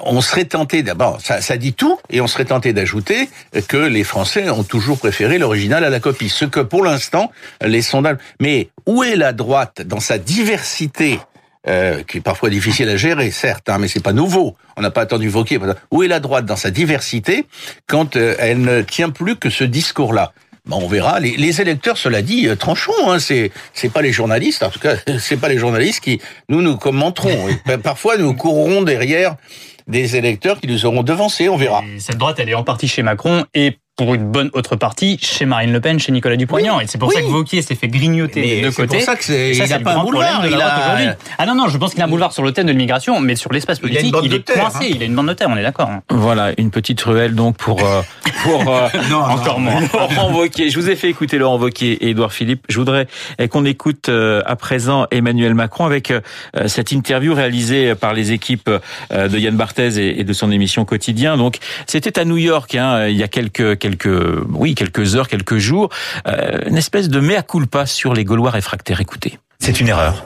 on 0.03 0.21
serait 0.21 0.45
tenté 0.45 0.83
d'abord, 0.83 1.21
ça, 1.21 1.41
ça, 1.41 1.57
dit 1.57 1.73
tout, 1.73 2.01
et 2.11 2.21
on 2.21 2.27
serait 2.27 2.47
tenté 2.47 2.73
d'ajouter 2.73 3.29
que 3.69 3.77
les 3.77 4.03
Français 4.05 4.51
ont 4.51 4.65
toujours 4.65 4.99
préféré 4.99 5.39
l'original 5.39 5.85
à 5.85 5.91
la 5.91 6.01
copie. 6.01 6.29
Ce 6.29 6.45
que 6.45 6.61
pour 6.61 6.83
l'instant, 6.83 7.31
les 7.65 7.83
sondages. 7.83 8.17
Mais 8.41 8.71
où 8.87 9.05
est 9.05 9.17
la 9.17 9.33
droite 9.33 9.83
dans 9.83 10.01
sa 10.01 10.19
diversité 10.19 11.21
euh, 11.67 12.03
qui 12.05 12.19
est 12.19 12.23
parfois 12.23 12.51
difficile 12.51 12.89
à 12.89 12.97
gérer, 12.97 13.31
certes, 13.31 13.69
hein, 13.69 13.79
mais 13.79 13.89
c'est 13.89 14.03
pas 14.03 14.13
nouveau. 14.13 14.57
On 14.77 14.81
n'a 14.81 14.91
pas 14.91 15.03
attendu 15.03 15.29
Vauquier. 15.29 15.59
Où 15.91 16.03
est 16.03 16.09
la 16.09 16.21
droite 16.21 16.47
dans 16.47 16.57
sa 16.57 16.71
diversité 16.71 17.47
quand 17.87 18.17
euh, 18.17 18.37
elle 18.39 18.61
ne 18.61 18.81
tient 18.83 19.11
plus 19.11 19.37
que 19.37 19.51
ce 19.51 19.65
discours-là? 19.65 20.33
On 20.77 20.89
verra. 20.89 21.21
Les, 21.21 21.61
électeurs, 21.61 21.97
cela 21.97 22.23
dit, 22.23 22.47
euh, 22.47 22.57
tranchons. 22.57 22.93
Hein, 23.07 23.19
c'est 23.19 23.51
c'est 23.73 23.91
pas 23.91 24.03
les 24.03 24.13
journalistes, 24.13 24.63
en 24.63 24.71
tout 24.71 24.81
cas, 24.81 24.97
c'est 25.19 25.39
pas 25.39 25.49
les 25.49 25.59
journalistes 25.59 26.01
qui 26.01 26.21
nous 26.49 26.63
nous 26.63 26.77
commenterons. 26.77 27.49
parfois, 27.83 28.17
nous 28.19 28.35
courrons 28.35 28.83
derrière 28.83 29.37
des 29.87 30.17
électeurs 30.17 30.61
qui 30.61 30.67
nous 30.67 30.85
auront 30.85 31.03
devancés. 31.03 31.49
On 31.49 31.57
verra. 31.57 31.83
cette 31.99 32.19
droite, 32.19 32.37
elle 32.39 32.51
est 32.51 32.55
en 32.55 32.65
partie 32.65 32.89
chez 32.89 33.03
Macron 33.03 33.45
et 33.55 33.79
pour 33.99 34.15
une 34.15 34.31
bonne 34.31 34.49
autre 34.53 34.77
partie 34.77 35.19
chez 35.21 35.45
Marine 35.45 35.73
Le 35.73 35.81
Pen, 35.81 35.99
chez 35.99 36.13
Nicolas 36.13 36.37
Dupont-Aignan. 36.37 36.79
et 36.79 36.87
c'est 36.87 36.99
pour 36.99 37.13
ça 37.13 37.21
que 37.21 37.27
Vauquier 37.27 37.63
s'est 37.63 37.75
fait 37.75 37.89
grignoter 37.89 38.43
des 38.43 38.61
deux 38.63 38.71
côtés. 38.71 39.01
C'est 39.01 39.07
pour 39.07 39.15
ça 39.15 39.17
qu'il 39.17 39.69
n'a 39.69 39.79
pas 39.81 39.97
un 39.97 40.05
boulevard. 40.05 40.47
Il 40.47 40.55
a... 40.55 41.17
Ah 41.37 41.47
non, 41.47 41.57
non, 41.57 41.69
je 41.69 41.77
pense 41.79 41.95
qu'il 41.95 42.03
a 42.03 42.05
un 42.05 42.09
boulevard 42.09 42.33
sur 42.33 42.45
le 42.45 42.53
thème 42.53 42.67
de 42.67 42.71
l'immigration, 42.71 43.19
mais 43.19 43.35
sur 43.35 43.53
l'espace 43.53 43.81
politique, 43.81 44.15
il, 44.23 44.35
est 44.35 44.49
coincé. 44.49 44.79
Hein. 44.83 44.89
Il 44.89 45.03
a 45.03 45.07
une 45.07 45.17
bande 45.17 45.27
de 45.27 45.33
terre, 45.33 45.49
on 45.51 45.57
est 45.57 45.65
d'accord. 45.65 45.91
Hein. 45.91 46.03
Voilà, 46.11 46.53
une 46.59 46.71
petite 46.71 47.01
ruelle 47.03 47.35
donc 47.35 47.57
pour... 47.57 47.85
Euh, 47.85 48.03
pour 48.45 48.73
euh, 48.73 48.89
non, 49.11 49.19
encore 49.19 49.59
moins. 49.59 49.81
Laurent 49.93 50.33
Wauquiez. 50.33 50.71
Je 50.71 50.79
vous 50.79 50.89
ai 50.89 50.95
fait 50.95 51.09
écouter 51.09 51.37
Laurent 51.39 51.59
Wauquiez 51.59 51.95
et 51.95 52.11
Édouard 52.11 52.33
Philippe. 52.33 52.67
Je 52.69 52.79
voudrais 52.79 53.09
qu'on 53.51 53.65
écoute 53.65 54.09
euh, 54.11 54.43
à 54.47 54.55
présent 54.55 55.07
Emmanuel 55.11 55.55
Macron 55.55 55.87
avec 55.87 56.13
cette 56.67 56.93
interview 56.93 57.35
réalisée 57.35 57.97
par 57.97 58.15
les 58.15 58.31
équipes 58.31 58.71
de 59.11 59.39
Yann 59.39 59.57
Barthez 59.57 60.21
et 60.21 60.23
de 60.23 60.33
son 60.33 60.53
émission 60.53 60.85
Quotidien. 60.85 61.37
Donc, 61.37 61.59
c'était 61.87 62.17
à 62.17 62.25
New 62.25 62.37
York 62.37 62.77
hein, 62.77 63.09
il 63.09 63.17
y 63.17 63.25
a 63.25 63.29
quelques... 63.29 63.77
quelques 63.89 64.45
oui, 64.51 64.75
quelques 64.75 65.17
heures, 65.17 65.29
quelques 65.29 65.59
jours, 65.59 65.89
euh, 66.27 66.61
une 66.67 66.77
espèce 66.77 67.09
de 67.09 67.21
mea 67.21 67.43
culpa 67.43 67.87
sur 67.87 68.15
les 68.15 68.25
Gaulois 68.25 68.51
réfractaires. 68.51 69.01
Écoutez. 69.01 69.39
C'est 69.59 69.81
une 69.81 69.89
erreur. 69.89 70.25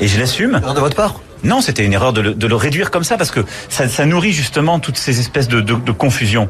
Et 0.00 0.08
je 0.08 0.18
l'assume. 0.18 0.60
De 0.60 0.80
votre 0.80 0.96
part? 0.96 1.20
Non, 1.44 1.60
c'était 1.60 1.84
une 1.84 1.92
erreur 1.92 2.12
de 2.12 2.46
le, 2.46 2.56
réduire 2.56 2.90
comme 2.90 3.04
ça 3.04 3.16
parce 3.16 3.30
que 3.30 3.40
ça, 3.68 4.04
nourrit 4.04 4.32
justement 4.32 4.80
toutes 4.80 4.98
ces 4.98 5.20
espèces 5.20 5.48
de, 5.48 5.60
de 5.60 5.92
confusion. 5.92 6.48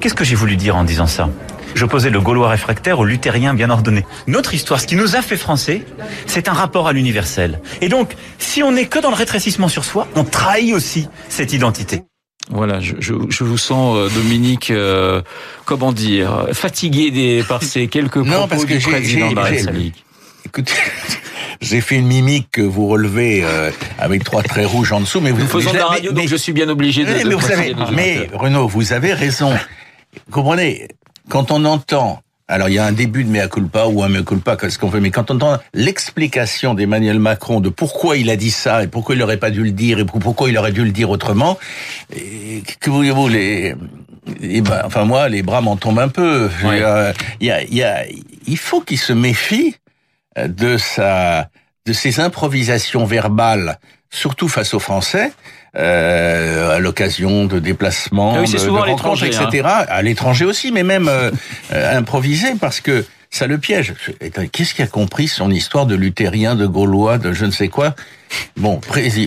Qu'est-ce 0.00 0.14
que 0.14 0.24
j'ai 0.24 0.34
voulu 0.34 0.56
dire 0.56 0.76
en 0.76 0.84
disant 0.84 1.06
ça? 1.06 1.28
J'opposais 1.74 2.10
le 2.10 2.20
Gaulois 2.20 2.48
réfractaire 2.48 3.00
au 3.00 3.04
luthérien 3.04 3.52
bien 3.52 3.68
ordonné. 3.70 4.06
Notre 4.26 4.54
histoire, 4.54 4.80
ce 4.80 4.86
qui 4.86 4.96
nous 4.96 5.16
a 5.16 5.22
fait 5.22 5.36
français, 5.36 5.82
c'est 6.26 6.48
un 6.48 6.52
rapport 6.52 6.86
à 6.86 6.92
l'universel. 6.92 7.60
Et 7.80 7.88
donc, 7.88 8.14
si 8.38 8.62
on 8.62 8.72
n'est 8.72 8.86
que 8.86 8.98
dans 8.98 9.10
le 9.10 9.16
rétrécissement 9.16 9.68
sur 9.68 9.84
soi, 9.84 10.06
on 10.14 10.24
trahit 10.24 10.72
aussi 10.72 11.08
cette 11.28 11.52
identité. 11.52 12.04
Voilà, 12.50 12.80
je, 12.80 12.94
je, 12.98 13.14
je, 13.30 13.44
vous 13.44 13.56
sens, 13.56 13.96
euh, 13.96 14.08
Dominique, 14.10 14.70
euh, 14.70 15.22
comment 15.64 15.92
dire, 15.92 16.48
fatigué 16.52 17.10
des, 17.10 17.42
par 17.42 17.62
ces 17.62 17.88
quelques 17.88 18.22
propos 18.22 18.28
non, 18.28 18.48
parce 18.48 18.64
que 18.64 18.74
du 18.74 18.80
président 18.80 19.30
de 19.30 19.36
la 19.36 19.44
République. 19.44 20.04
Écoutez, 20.44 20.74
j'ai 21.62 21.80
fait 21.80 21.96
une 21.96 22.06
mimique 22.06 22.48
que 22.52 22.60
vous 22.60 22.86
relevez 22.86 23.42
euh, 23.42 23.70
avec 23.98 24.24
trois 24.24 24.42
traits 24.42 24.66
rouges 24.66 24.92
en 24.92 25.00
dessous, 25.00 25.20
mais 25.20 25.30
vous... 25.30 25.40
Nous 25.40 25.46
faisons 25.46 25.72
de 25.72 25.78
la 25.78 25.86
radio, 25.86 26.12
donc 26.12 26.28
je 26.28 26.36
suis 26.36 26.52
bien 26.52 26.68
obligé 26.68 27.04
de... 27.04 27.12
Mais, 27.12 27.24
de 27.24 27.34
vous 27.34 27.40
savez, 27.40 27.74
mais 27.92 28.28
Renaud, 28.34 28.68
vous 28.68 28.92
avez 28.92 29.14
raison. 29.14 29.52
Comprenez, 30.30 30.88
quand 31.30 31.50
on 31.50 31.64
entend 31.64 32.20
alors 32.46 32.68
il 32.68 32.74
y 32.74 32.78
a 32.78 32.84
un 32.84 32.92
début 32.92 33.24
de 33.24 33.30
mea 33.30 33.48
culpa 33.48 33.86
ou 33.86 34.02
un 34.02 34.08
mea 34.08 34.22
culpa, 34.22 34.56
qu'est-ce 34.56 34.78
qu'on 34.78 34.88
veut, 34.88 35.00
mais 35.00 35.10
quand 35.10 35.30
on 35.30 35.36
entend 35.36 35.58
l'explication 35.72 36.74
d'Emmanuel 36.74 37.18
Macron 37.18 37.60
de 37.60 37.70
pourquoi 37.70 38.16
il 38.16 38.28
a 38.28 38.36
dit 38.36 38.50
ça 38.50 38.82
et 38.82 38.86
pourquoi 38.86 39.14
il 39.14 39.18
n'aurait 39.18 39.38
pas 39.38 39.50
dû 39.50 39.62
le 39.62 39.70
dire 39.70 39.98
et 39.98 40.04
pourquoi 40.04 40.50
il 40.50 40.58
aurait 40.58 40.72
dû 40.72 40.84
le 40.84 40.90
dire 40.90 41.10
autrement, 41.10 41.58
que 42.10 42.90
voulez-vous 42.90 43.28
les, 43.28 43.74
ben, 44.60 44.82
enfin 44.84 45.04
moi 45.04 45.28
les 45.28 45.42
bras 45.42 45.62
m'en 45.62 45.76
tombent 45.76 46.00
un 46.00 46.08
peu. 46.08 46.50
Il, 46.62 46.78
y 46.78 46.82
a, 46.82 47.14
il, 47.40 47.74
y 47.74 47.82
a, 47.82 48.04
il 48.46 48.58
faut 48.58 48.80
qu'il 48.80 48.98
se 48.98 49.12
méfie 49.12 49.76
de 50.36 50.76
sa 50.76 51.48
de 51.86 51.92
ses 51.92 52.20
improvisations 52.20 53.04
verbales, 53.04 53.78
surtout 54.10 54.48
face 54.48 54.72
aux 54.72 54.78
Français, 54.78 55.32
euh, 55.76 56.76
à 56.76 56.78
l'occasion 56.78 57.46
de 57.46 57.58
déplacements, 57.58 58.38
oui, 58.38 58.50
de, 58.50 58.68
rencontres, 58.68 59.24
etc. 59.24 59.62
Hein. 59.64 59.84
À 59.88 60.02
l'étranger 60.02 60.44
aussi, 60.44 60.70
mais 60.70 60.84
même 60.84 61.08
euh, 61.08 61.30
euh, 61.72 61.98
improvisé 61.98 62.54
parce 62.60 62.80
que 62.80 63.04
ça 63.30 63.48
le 63.48 63.58
piège. 63.58 63.94
Qu'est-ce 64.52 64.74
qu'il 64.74 64.84
a 64.84 64.86
compris 64.86 65.26
son 65.26 65.50
histoire 65.50 65.86
de 65.86 65.96
luthérien, 65.96 66.54
de 66.54 66.66
gaulois, 66.66 67.18
de 67.18 67.32
je 67.32 67.44
ne 67.44 67.50
sais 67.50 67.68
quoi? 67.68 67.96
Bon, 68.56 68.80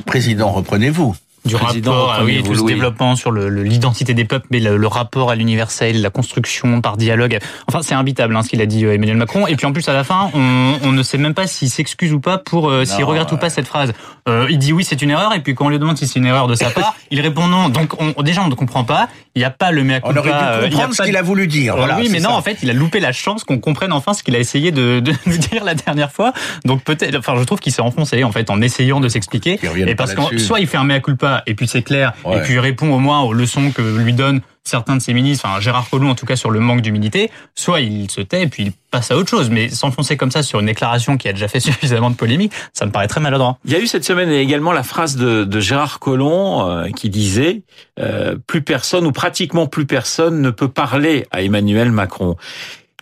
président, 0.06 0.52
reprenez-vous 0.52 1.16
du 1.48 1.56
rapport, 1.56 2.16
ah 2.18 2.24
oui, 2.24 2.44
tout 2.44 2.56
ce 2.56 2.64
développement 2.64 3.16
sur 3.16 3.32
l'identité 3.32 4.14
des 4.14 4.26
peuples, 4.26 4.48
mais 4.52 4.60
le, 4.60 4.88
rapport 4.88 5.32
à 5.32 5.36
l'universel, 5.36 6.02
la 6.02 6.10
construction 6.10 6.82
par 6.82 6.98
dialogue. 6.98 7.40
Enfin, 7.68 7.82
c'est 7.82 7.94
imbitable 7.94 8.36
hein, 8.36 8.42
ce 8.42 8.50
qu'il 8.50 8.62
a 8.62 8.66
dit 8.66 8.86
euh, 8.86 8.94
Emmanuel 8.94 9.18
Macron. 9.18 9.48
Et 9.48 9.56
puis 9.56 9.66
en 9.66 9.74
plus, 9.74 9.88
à 9.90 9.94
la 9.94 10.04
fin, 10.04 10.30
on, 10.34 10.76
on 10.84 10.92
ne 10.92 11.04
sait 11.04 11.18
même 11.18 11.34
pas 11.34 11.46
s'il 11.46 11.70
s'excuse 11.70 12.14
ou 12.14 12.20
pas 12.20 12.38
pour 12.38 12.70
euh, 12.70 12.86
s'il 12.86 13.04
regrette 13.04 13.32
ou 13.32 13.38
pas 13.38 13.50
cette 13.50 13.68
phrase. 13.68 13.94
Euh, 14.28 14.48
il 14.50 14.60
dit 14.60 14.74
oui, 14.74 14.84
c'est 14.84 15.02
une 15.02 15.10
erreur, 15.10 15.34
et 15.34 15.42
puis 15.42 15.56
quand 15.56 15.66
on 15.66 15.70
lui 15.70 15.80
demande 15.80 15.98
si 15.98 16.08
c'est 16.08 16.20
une 16.20 16.26
erreur 16.26 16.48
de 16.48 16.56
sa 16.56 16.70
part, 16.70 16.96
il 17.12 17.22
répond 17.22 17.48
non. 17.48 17.70
Donc 17.70 17.94
on, 18.00 18.22
déjà, 18.24 18.42
on 18.44 18.48
ne 18.48 18.56
comprend 18.56 18.84
pas. 18.84 19.10
Il 19.36 19.40
n'y 19.40 19.46
a 19.46 19.52
pas 19.52 19.72
le 19.72 19.84
mea 19.84 20.00
culpa. 20.00 20.10
On 20.10 20.18
aurait 20.18 20.60
pu 20.60 20.70
comprendre 20.70 20.96
ce 20.96 21.04
qu'il 21.04 21.16
a 21.16 21.22
voulu 21.22 21.48
dire. 21.48 21.76
Voilà, 21.76 21.98
oui, 21.98 22.10
mais 22.12 22.20
non, 22.20 22.32
en 22.32 22.42
fait, 22.42 22.58
il 22.64 22.70
a 22.70 22.74
loupé 22.74 23.00
la 23.00 23.12
chance 23.12 23.44
qu'on 23.44 23.60
comprenne 23.60 23.94
enfin 23.94 24.14
ce 24.14 24.24
qu'il 24.24 24.36
a 24.36 24.40
essayé 24.40 24.72
de, 24.72 25.00
de 25.00 25.14
nous 25.26 25.38
dire 25.38 25.64
la 25.64 25.76
dernière 25.76 26.12
fois. 26.12 26.34
Donc 26.66 26.84
peut-être, 26.84 27.16
enfin, 27.18 27.36
je 27.38 27.44
trouve 27.44 27.60
qu'il 27.60 27.72
s'est 27.72 27.82
enfoncé 27.82 28.24
en 28.24 28.32
fait 28.32 28.50
en 28.50 28.62
essayant 28.62 29.00
de 29.00 29.10
s'expliquer. 29.10 29.60
Et 29.76 29.96
parce 29.96 30.14
que 30.14 30.38
soit 30.38 30.60
il 30.60 30.68
fait 30.68 30.78
un 30.78 30.84
mea 30.84 31.00
culpa 31.00 31.37
et 31.46 31.56
puis 31.56 31.68
c'est 31.68 31.84
clair, 31.84 32.14
et 32.32 32.40
puis 32.40 32.54
il 32.54 32.60
répond 32.60 32.92
au 32.94 33.00
moins 33.00 33.22
aux 33.22 33.34
leçons 33.34 33.72
que 33.72 33.82
lui 33.82 34.14
donnent 34.14 34.42
certains 34.68 34.98
de 34.98 35.02
ses 35.02 35.14
ministres, 35.14 35.46
enfin 35.48 35.60
Gérard 35.60 35.90
Collomb 35.90 36.10
en 36.10 36.16
tout 36.16 36.26
cas 36.26 36.36
sur 36.36 36.52
le 36.52 36.60
manque 36.60 36.82
d'humilité, 36.82 37.32
soit 37.56 37.80
il 37.80 38.12
se 38.12 38.22
tait 38.22 38.44
et 38.44 38.48
puis 38.48 38.64
il 38.64 38.72
passe 38.92 39.12
à 39.12 39.18
autre 39.18 39.30
chose. 39.30 39.50
Mais 39.50 39.70
s'enfoncer 39.70 40.18
comme 40.18 40.32
ça 40.32 40.44
sur 40.44 40.60
une 40.60 40.66
déclaration 40.66 41.18
qui 41.18 41.28
a 41.28 41.34
déjà 41.34 41.48
fait 41.48 41.60
suffisamment 41.62 42.10
de 42.10 42.16
polémique, 42.16 42.52
ça 42.74 42.86
me 42.86 42.92
paraît 42.92 43.08
très 43.08 43.22
maladroit. 43.22 43.58
Il 43.66 43.72
y 43.72 43.76
a 43.76 43.80
eu 43.80 43.88
cette 43.88 44.04
semaine 44.04 44.30
également 44.30 44.74
la 44.74 44.84
phrase 44.84 45.16
de, 45.16 45.44
de 45.44 45.60
Gérard 45.60 46.00
Collomb 46.00 46.68
euh, 46.68 46.90
qui 46.92 47.10
disait 47.10 47.62
euh, 48.00 48.36
plus 48.46 48.62
personne 48.62 49.06
ou 49.06 49.12
pratiquement 49.12 49.68
plus 49.68 49.86
personne 49.86 50.42
ne 50.42 50.50
peut 50.50 50.70
parler 50.70 51.26
à 51.32 51.42
Emmanuel 51.42 51.92
Macron. 51.92 52.36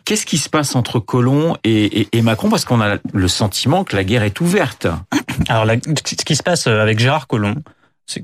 Qu'est-ce 0.06 0.27
qui 0.27 0.38
se 0.38 0.50
passe 0.50 0.75
entre 0.75 1.00
Collomb 1.00 1.58
et, 1.63 2.01
et, 2.01 2.08
et 2.12 2.22
Macron? 2.22 2.50
Parce 2.50 2.63
qu'on 2.63 2.80
a 2.80 2.98
le 3.12 3.27
sentiment 3.27 3.84
que 3.84 3.96
la 3.96 4.04
guerre 4.04 4.22
est 4.22 4.39
ouverte. 4.39 4.86
Alors, 5.50 5.65
ce 5.65 6.24
qui 6.24 6.36
se 6.36 6.44
passe 6.44 6.68
avec 6.68 7.00
Gérard 7.00 7.25
Collomb, 7.25 7.56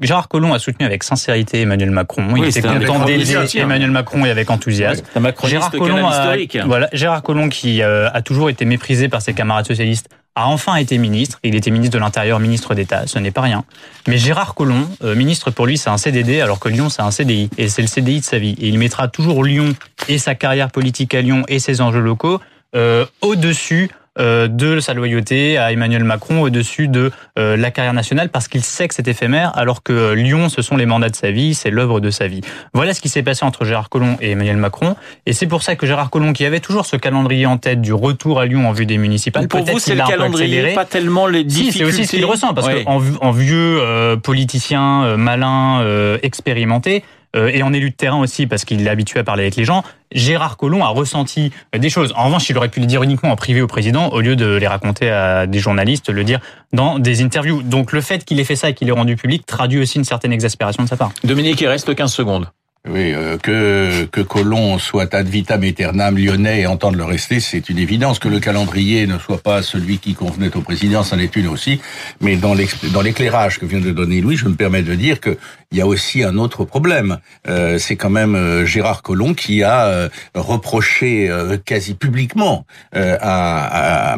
Gérard 0.01 0.27
Collomb 0.27 0.53
a 0.53 0.59
soutenu 0.59 0.85
avec 0.85 1.03
sincérité 1.03 1.61
Emmanuel 1.61 1.91
Macron. 1.91 2.35
Il 2.35 2.45
était 2.45 2.61
content 2.61 3.03
d'aider 3.05 3.35
Emmanuel 3.55 3.91
Macron 3.91 4.25
et 4.25 4.29
avec 4.29 4.49
enthousiasme. 4.49 5.03
Gérard 5.45 5.71
Collomb, 5.71 6.05
a, 6.05 6.35
voilà, 6.65 6.87
Gérard 6.93 7.23
Collomb 7.23 7.49
qui 7.49 7.81
euh, 7.81 8.09
a 8.13 8.21
toujours 8.21 8.49
été 8.49 8.65
méprisé 8.65 9.09
par 9.09 9.21
ses 9.21 9.33
camarades 9.33 9.65
socialistes 9.65 10.07
a 10.35 10.47
enfin 10.47 10.75
été 10.75 10.97
ministre. 10.97 11.39
Il 11.43 11.55
était 11.55 11.71
ministre 11.71 11.93
de 11.93 11.99
l'Intérieur, 11.99 12.39
ministre 12.39 12.73
d'État, 12.73 13.05
ce 13.05 13.19
n'est 13.19 13.31
pas 13.31 13.41
rien. 13.41 13.65
Mais 14.07 14.17
Gérard 14.17 14.53
Collomb, 14.53 14.87
euh, 15.03 15.15
ministre 15.15 15.51
pour 15.51 15.65
lui, 15.65 15.77
c'est 15.77 15.89
un 15.89 15.97
CDD, 15.97 16.39
alors 16.39 16.59
que 16.59 16.69
Lyon, 16.69 16.89
c'est 16.89 17.01
un 17.01 17.11
CDI. 17.11 17.49
Et 17.57 17.67
c'est 17.67 17.81
le 17.81 17.87
CDI 17.87 18.21
de 18.21 18.25
sa 18.25 18.37
vie. 18.37 18.55
Et 18.59 18.67
il 18.67 18.79
mettra 18.79 19.07
toujours 19.07 19.43
Lyon 19.43 19.73
et 20.07 20.17
sa 20.17 20.35
carrière 20.35 20.71
politique 20.71 21.13
à 21.13 21.21
Lyon 21.21 21.43
et 21.47 21.59
ses 21.59 21.81
enjeux 21.81 21.99
locaux 21.99 22.39
euh, 22.75 23.05
au-dessus 23.21 23.89
de 24.19 24.79
sa 24.79 24.93
loyauté 24.93 25.57
à 25.57 25.71
Emmanuel 25.71 26.03
Macron 26.03 26.41
au-dessus 26.41 26.87
de 26.87 27.11
euh, 27.39 27.55
la 27.55 27.71
carrière 27.71 27.93
nationale 27.93 28.29
parce 28.29 28.47
qu'il 28.47 28.61
sait 28.61 28.87
que 28.87 28.93
c'est 28.93 29.07
éphémère 29.07 29.57
alors 29.57 29.83
que 29.83 30.13
Lyon 30.13 30.49
ce 30.49 30.61
sont 30.61 30.75
les 30.75 30.85
mandats 30.85 31.09
de 31.09 31.15
sa 31.15 31.31
vie, 31.31 31.53
c'est 31.53 31.69
l'œuvre 31.69 31.99
de 31.99 32.09
sa 32.09 32.27
vie. 32.27 32.41
Voilà 32.73 32.93
ce 32.93 33.01
qui 33.01 33.09
s'est 33.09 33.23
passé 33.23 33.45
entre 33.45 33.63
Gérard 33.63 33.89
Collomb 33.89 34.17
et 34.19 34.31
Emmanuel 34.31 34.57
Macron 34.57 34.95
et 35.25 35.33
c'est 35.33 35.47
pour 35.47 35.63
ça 35.63 35.75
que 35.75 35.85
Gérard 35.85 36.09
Collomb 36.09 36.33
qui 36.33 36.45
avait 36.45 36.59
toujours 36.59 36.85
ce 36.85 36.97
calendrier 36.97 37.45
en 37.45 37.57
tête 37.57 37.81
du 37.81 37.93
retour 37.93 38.39
à 38.39 38.45
Lyon 38.45 38.67
en 38.67 38.73
vue 38.73 38.85
des 38.85 38.97
municipales, 38.97 39.47
pour 39.47 39.63
vous 39.63 39.79
c'est 39.79 39.95
le 39.95 40.03
calendrier, 40.03 40.73
pas 40.73 40.85
tellement 40.85 41.27
les 41.27 41.43
difficultés. 41.43 41.77
c'est 41.79 41.85
aussi 41.85 42.05
ce 42.05 42.11
qu'il 42.11 42.25
ressent 42.25 42.53
parce 42.53 42.67
qu'en 42.67 43.01
en 43.21 43.31
vieux 43.31 43.79
euh, 43.81 44.17
politicien 44.17 45.15
malin 45.15 45.85
expérimenté 46.21 47.03
euh, 47.35 47.47
et 47.47 47.63
en 47.63 47.71
élu 47.73 47.91
de 47.91 47.95
terrain 47.95 48.19
aussi, 48.19 48.47
parce 48.47 48.65
qu'il 48.65 48.85
est 48.85 48.89
habitué 48.89 49.19
à 49.19 49.23
parler 49.23 49.43
avec 49.43 49.55
les 49.55 49.63
gens, 49.63 49.83
Gérard 50.11 50.57
Collomb 50.57 50.83
a 50.83 50.89
ressenti 50.89 51.51
des 51.77 51.89
choses. 51.89 52.13
En 52.15 52.25
revanche, 52.25 52.49
il 52.49 52.57
aurait 52.57 52.69
pu 52.69 52.79
les 52.79 52.85
dire 52.85 53.03
uniquement 53.03 53.31
en 53.31 53.35
privé 53.35 53.61
au 53.61 53.67
président, 53.67 54.09
au 54.09 54.21
lieu 54.21 54.35
de 54.35 54.55
les 54.55 54.67
raconter 54.67 55.09
à 55.09 55.47
des 55.47 55.59
journalistes, 55.59 56.09
le 56.09 56.23
dire 56.23 56.39
dans 56.73 56.99
des 56.99 57.21
interviews. 57.23 57.61
Donc 57.63 57.91
le 57.91 58.01
fait 58.01 58.25
qu'il 58.25 58.39
ait 58.39 58.43
fait 58.43 58.55
ça 58.55 58.69
et 58.69 58.73
qu'il 58.73 58.87
ait 58.89 58.93
rendu 58.93 59.15
public 59.15 59.45
traduit 59.45 59.79
aussi 59.79 59.97
une 59.97 60.03
certaine 60.03 60.33
exaspération 60.33 60.83
de 60.83 60.89
sa 60.89 60.97
part. 60.97 61.11
Dominique, 61.23 61.61
il 61.61 61.67
reste 61.67 61.93
15 61.93 62.13
secondes. 62.13 62.47
Oui, 62.89 63.13
euh, 63.13 63.37
que 63.37 64.05
que 64.05 64.21
Colomb 64.21 64.79
soit 64.79 65.13
ad 65.13 65.27
vitam 65.27 65.61
aeternam 65.61 66.17
lyonnais 66.17 66.61
et 66.61 66.65
entende 66.65 66.95
le 66.95 67.03
rester, 67.03 67.39
c'est 67.39 67.69
une 67.69 67.77
évidence. 67.77 68.17
Que 68.17 68.27
le 68.27 68.39
calendrier 68.39 69.05
ne 69.05 69.19
soit 69.19 69.37
pas 69.37 69.61
celui 69.61 69.99
qui 69.99 70.15
convenait 70.15 70.55
au 70.57 70.61
président, 70.61 71.03
c'en 71.03 71.19
est 71.19 71.35
une 71.35 71.47
aussi. 71.47 71.79
Mais 72.21 72.37
dans 72.37 72.55
l'éclairage 72.55 73.59
que 73.59 73.67
vient 73.67 73.79
de 73.79 73.91
donner 73.91 74.19
Louis, 74.19 74.35
je 74.35 74.47
me 74.47 74.55
permets 74.55 74.81
de 74.81 74.95
dire 74.95 75.19
que 75.19 75.37
il 75.71 75.77
y 75.77 75.81
a 75.81 75.85
aussi 75.85 76.23
un 76.23 76.37
autre 76.37 76.65
problème. 76.65 77.19
Euh, 77.47 77.77
c'est 77.77 77.97
quand 77.97 78.09
même 78.09 78.33
euh, 78.33 78.65
Gérard 78.65 79.03
Collomb 79.03 79.35
qui 79.35 79.61
a 79.61 79.85
euh, 79.85 80.09
reproché 80.33 81.29
quasi 81.65 81.93
publiquement 81.93 82.65
à, 82.93 84.17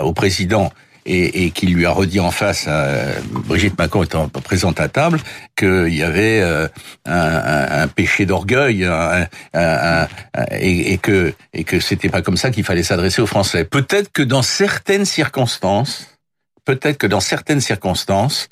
au 0.00 0.12
président 0.12 0.72
et, 1.06 1.44
et 1.44 1.50
qui 1.50 1.66
lui 1.66 1.86
a 1.86 1.90
redit 1.90 2.20
en 2.20 2.30
face, 2.30 2.66
à 2.66 2.96
Brigitte 3.30 3.78
Macron 3.78 4.02
étant 4.02 4.28
présente 4.28 4.80
à 4.80 4.88
table, 4.88 5.20
qu'il 5.56 5.94
y 5.94 6.02
avait 6.02 6.40
euh, 6.40 6.68
un, 7.06 7.82
un, 7.82 7.88
péché 7.88 8.26
d'orgueil 8.26 8.88
et, 10.52 10.92
et, 10.92 10.98
que 10.98 11.32
et 11.52 11.64
que 11.64 11.80
c'était 11.80 12.08
pas 12.08 12.22
comme 12.22 12.36
ça 12.36 12.50
qu'il 12.50 12.64
fallait 12.64 12.82
s'adresser 12.82 13.22
aux 13.22 13.26
Français. 13.26 13.64
Peut-être 13.64 14.10
que 14.12 14.22
dans 14.22 14.42
certaines 14.42 15.04
circonstances, 15.04 16.08
peut-être 16.64 16.98
que 16.98 17.06
dans 17.06 17.20
certaines 17.20 17.60
circonstances, 17.60 18.48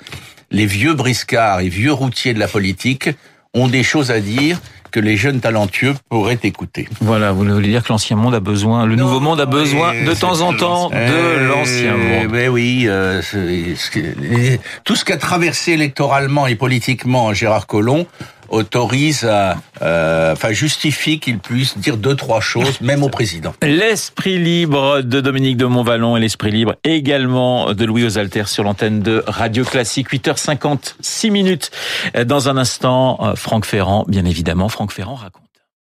les 0.51 0.65
vieux 0.65 0.93
briscards 0.93 1.61
et 1.61 1.69
vieux 1.69 1.93
routiers 1.93 2.33
de 2.33 2.39
la 2.39 2.47
politique 2.47 3.09
ont 3.53 3.67
des 3.67 3.83
choses 3.83 4.11
à 4.11 4.19
dire 4.19 4.59
que 4.93 4.99
les 4.99 5.17
jeunes 5.17 5.41
talentueux 5.41 5.95
pourraient 6.07 6.39
écouter. 6.43 6.87
Voilà, 7.01 7.31
vous 7.31 7.43
voulez 7.43 7.67
dire 7.67 7.83
que 7.83 7.89
l'ancien 7.89 8.15
monde 8.15 8.35
a 8.35 8.39
besoin, 8.39 8.85
le 8.85 8.95
nouveau 8.95 9.19
monde 9.19 9.41
a 9.41 9.47
besoin 9.47 9.91
de 10.05 10.13
temps 10.13 10.41
en 10.41 10.53
temps 10.53 10.89
de 10.89 11.47
l'ancien 11.47 11.97
monde. 11.97 12.31
Ben 12.31 12.49
oui, 12.49 12.85
euh, 12.87 13.21
tout 14.83 14.95
ce 14.95 15.03
qu'a 15.03 15.17
traversé 15.17 15.71
électoralement 15.71 16.45
et 16.45 16.55
politiquement 16.55 17.33
Gérard 17.33 17.65
Collomb 17.65 18.05
autorise 18.49 19.25
à, 19.25 19.57
euh, 19.81 20.33
enfin 20.33 20.51
justifie 20.51 21.19
qu'il 21.19 21.39
puisse 21.39 21.77
dire 21.77 21.97
deux 21.97 22.15
trois 22.15 22.41
choses, 22.41 22.81
même 22.81 23.03
au 23.03 23.09
président. 23.09 23.53
L'esprit 23.61 24.37
libre 24.37 25.01
de 25.01 25.21
Dominique 25.21 25.57
de 25.57 25.65
Montvalon 25.65 26.17
et 26.17 26.19
l'esprit 26.19 26.51
libre 26.51 26.75
également 26.83 27.73
de 27.73 27.85
Louis 27.85 28.03
Osalter 28.03 28.45
sur 28.47 28.63
l'antenne 28.63 29.01
de 29.01 29.23
Radio 29.27 29.63
Classique 29.63 30.11
8h56 30.11 31.31
minutes. 31.31 31.71
Dans 32.25 32.49
un 32.49 32.57
instant, 32.57 33.19
euh, 33.21 33.35
Franck 33.35 33.65
Ferrand, 33.65 34.05
bien 34.07 34.25
évidemment, 34.25 34.69
Franck 34.69 34.91
Ferrand 34.91 35.15
raconte. 35.15 35.43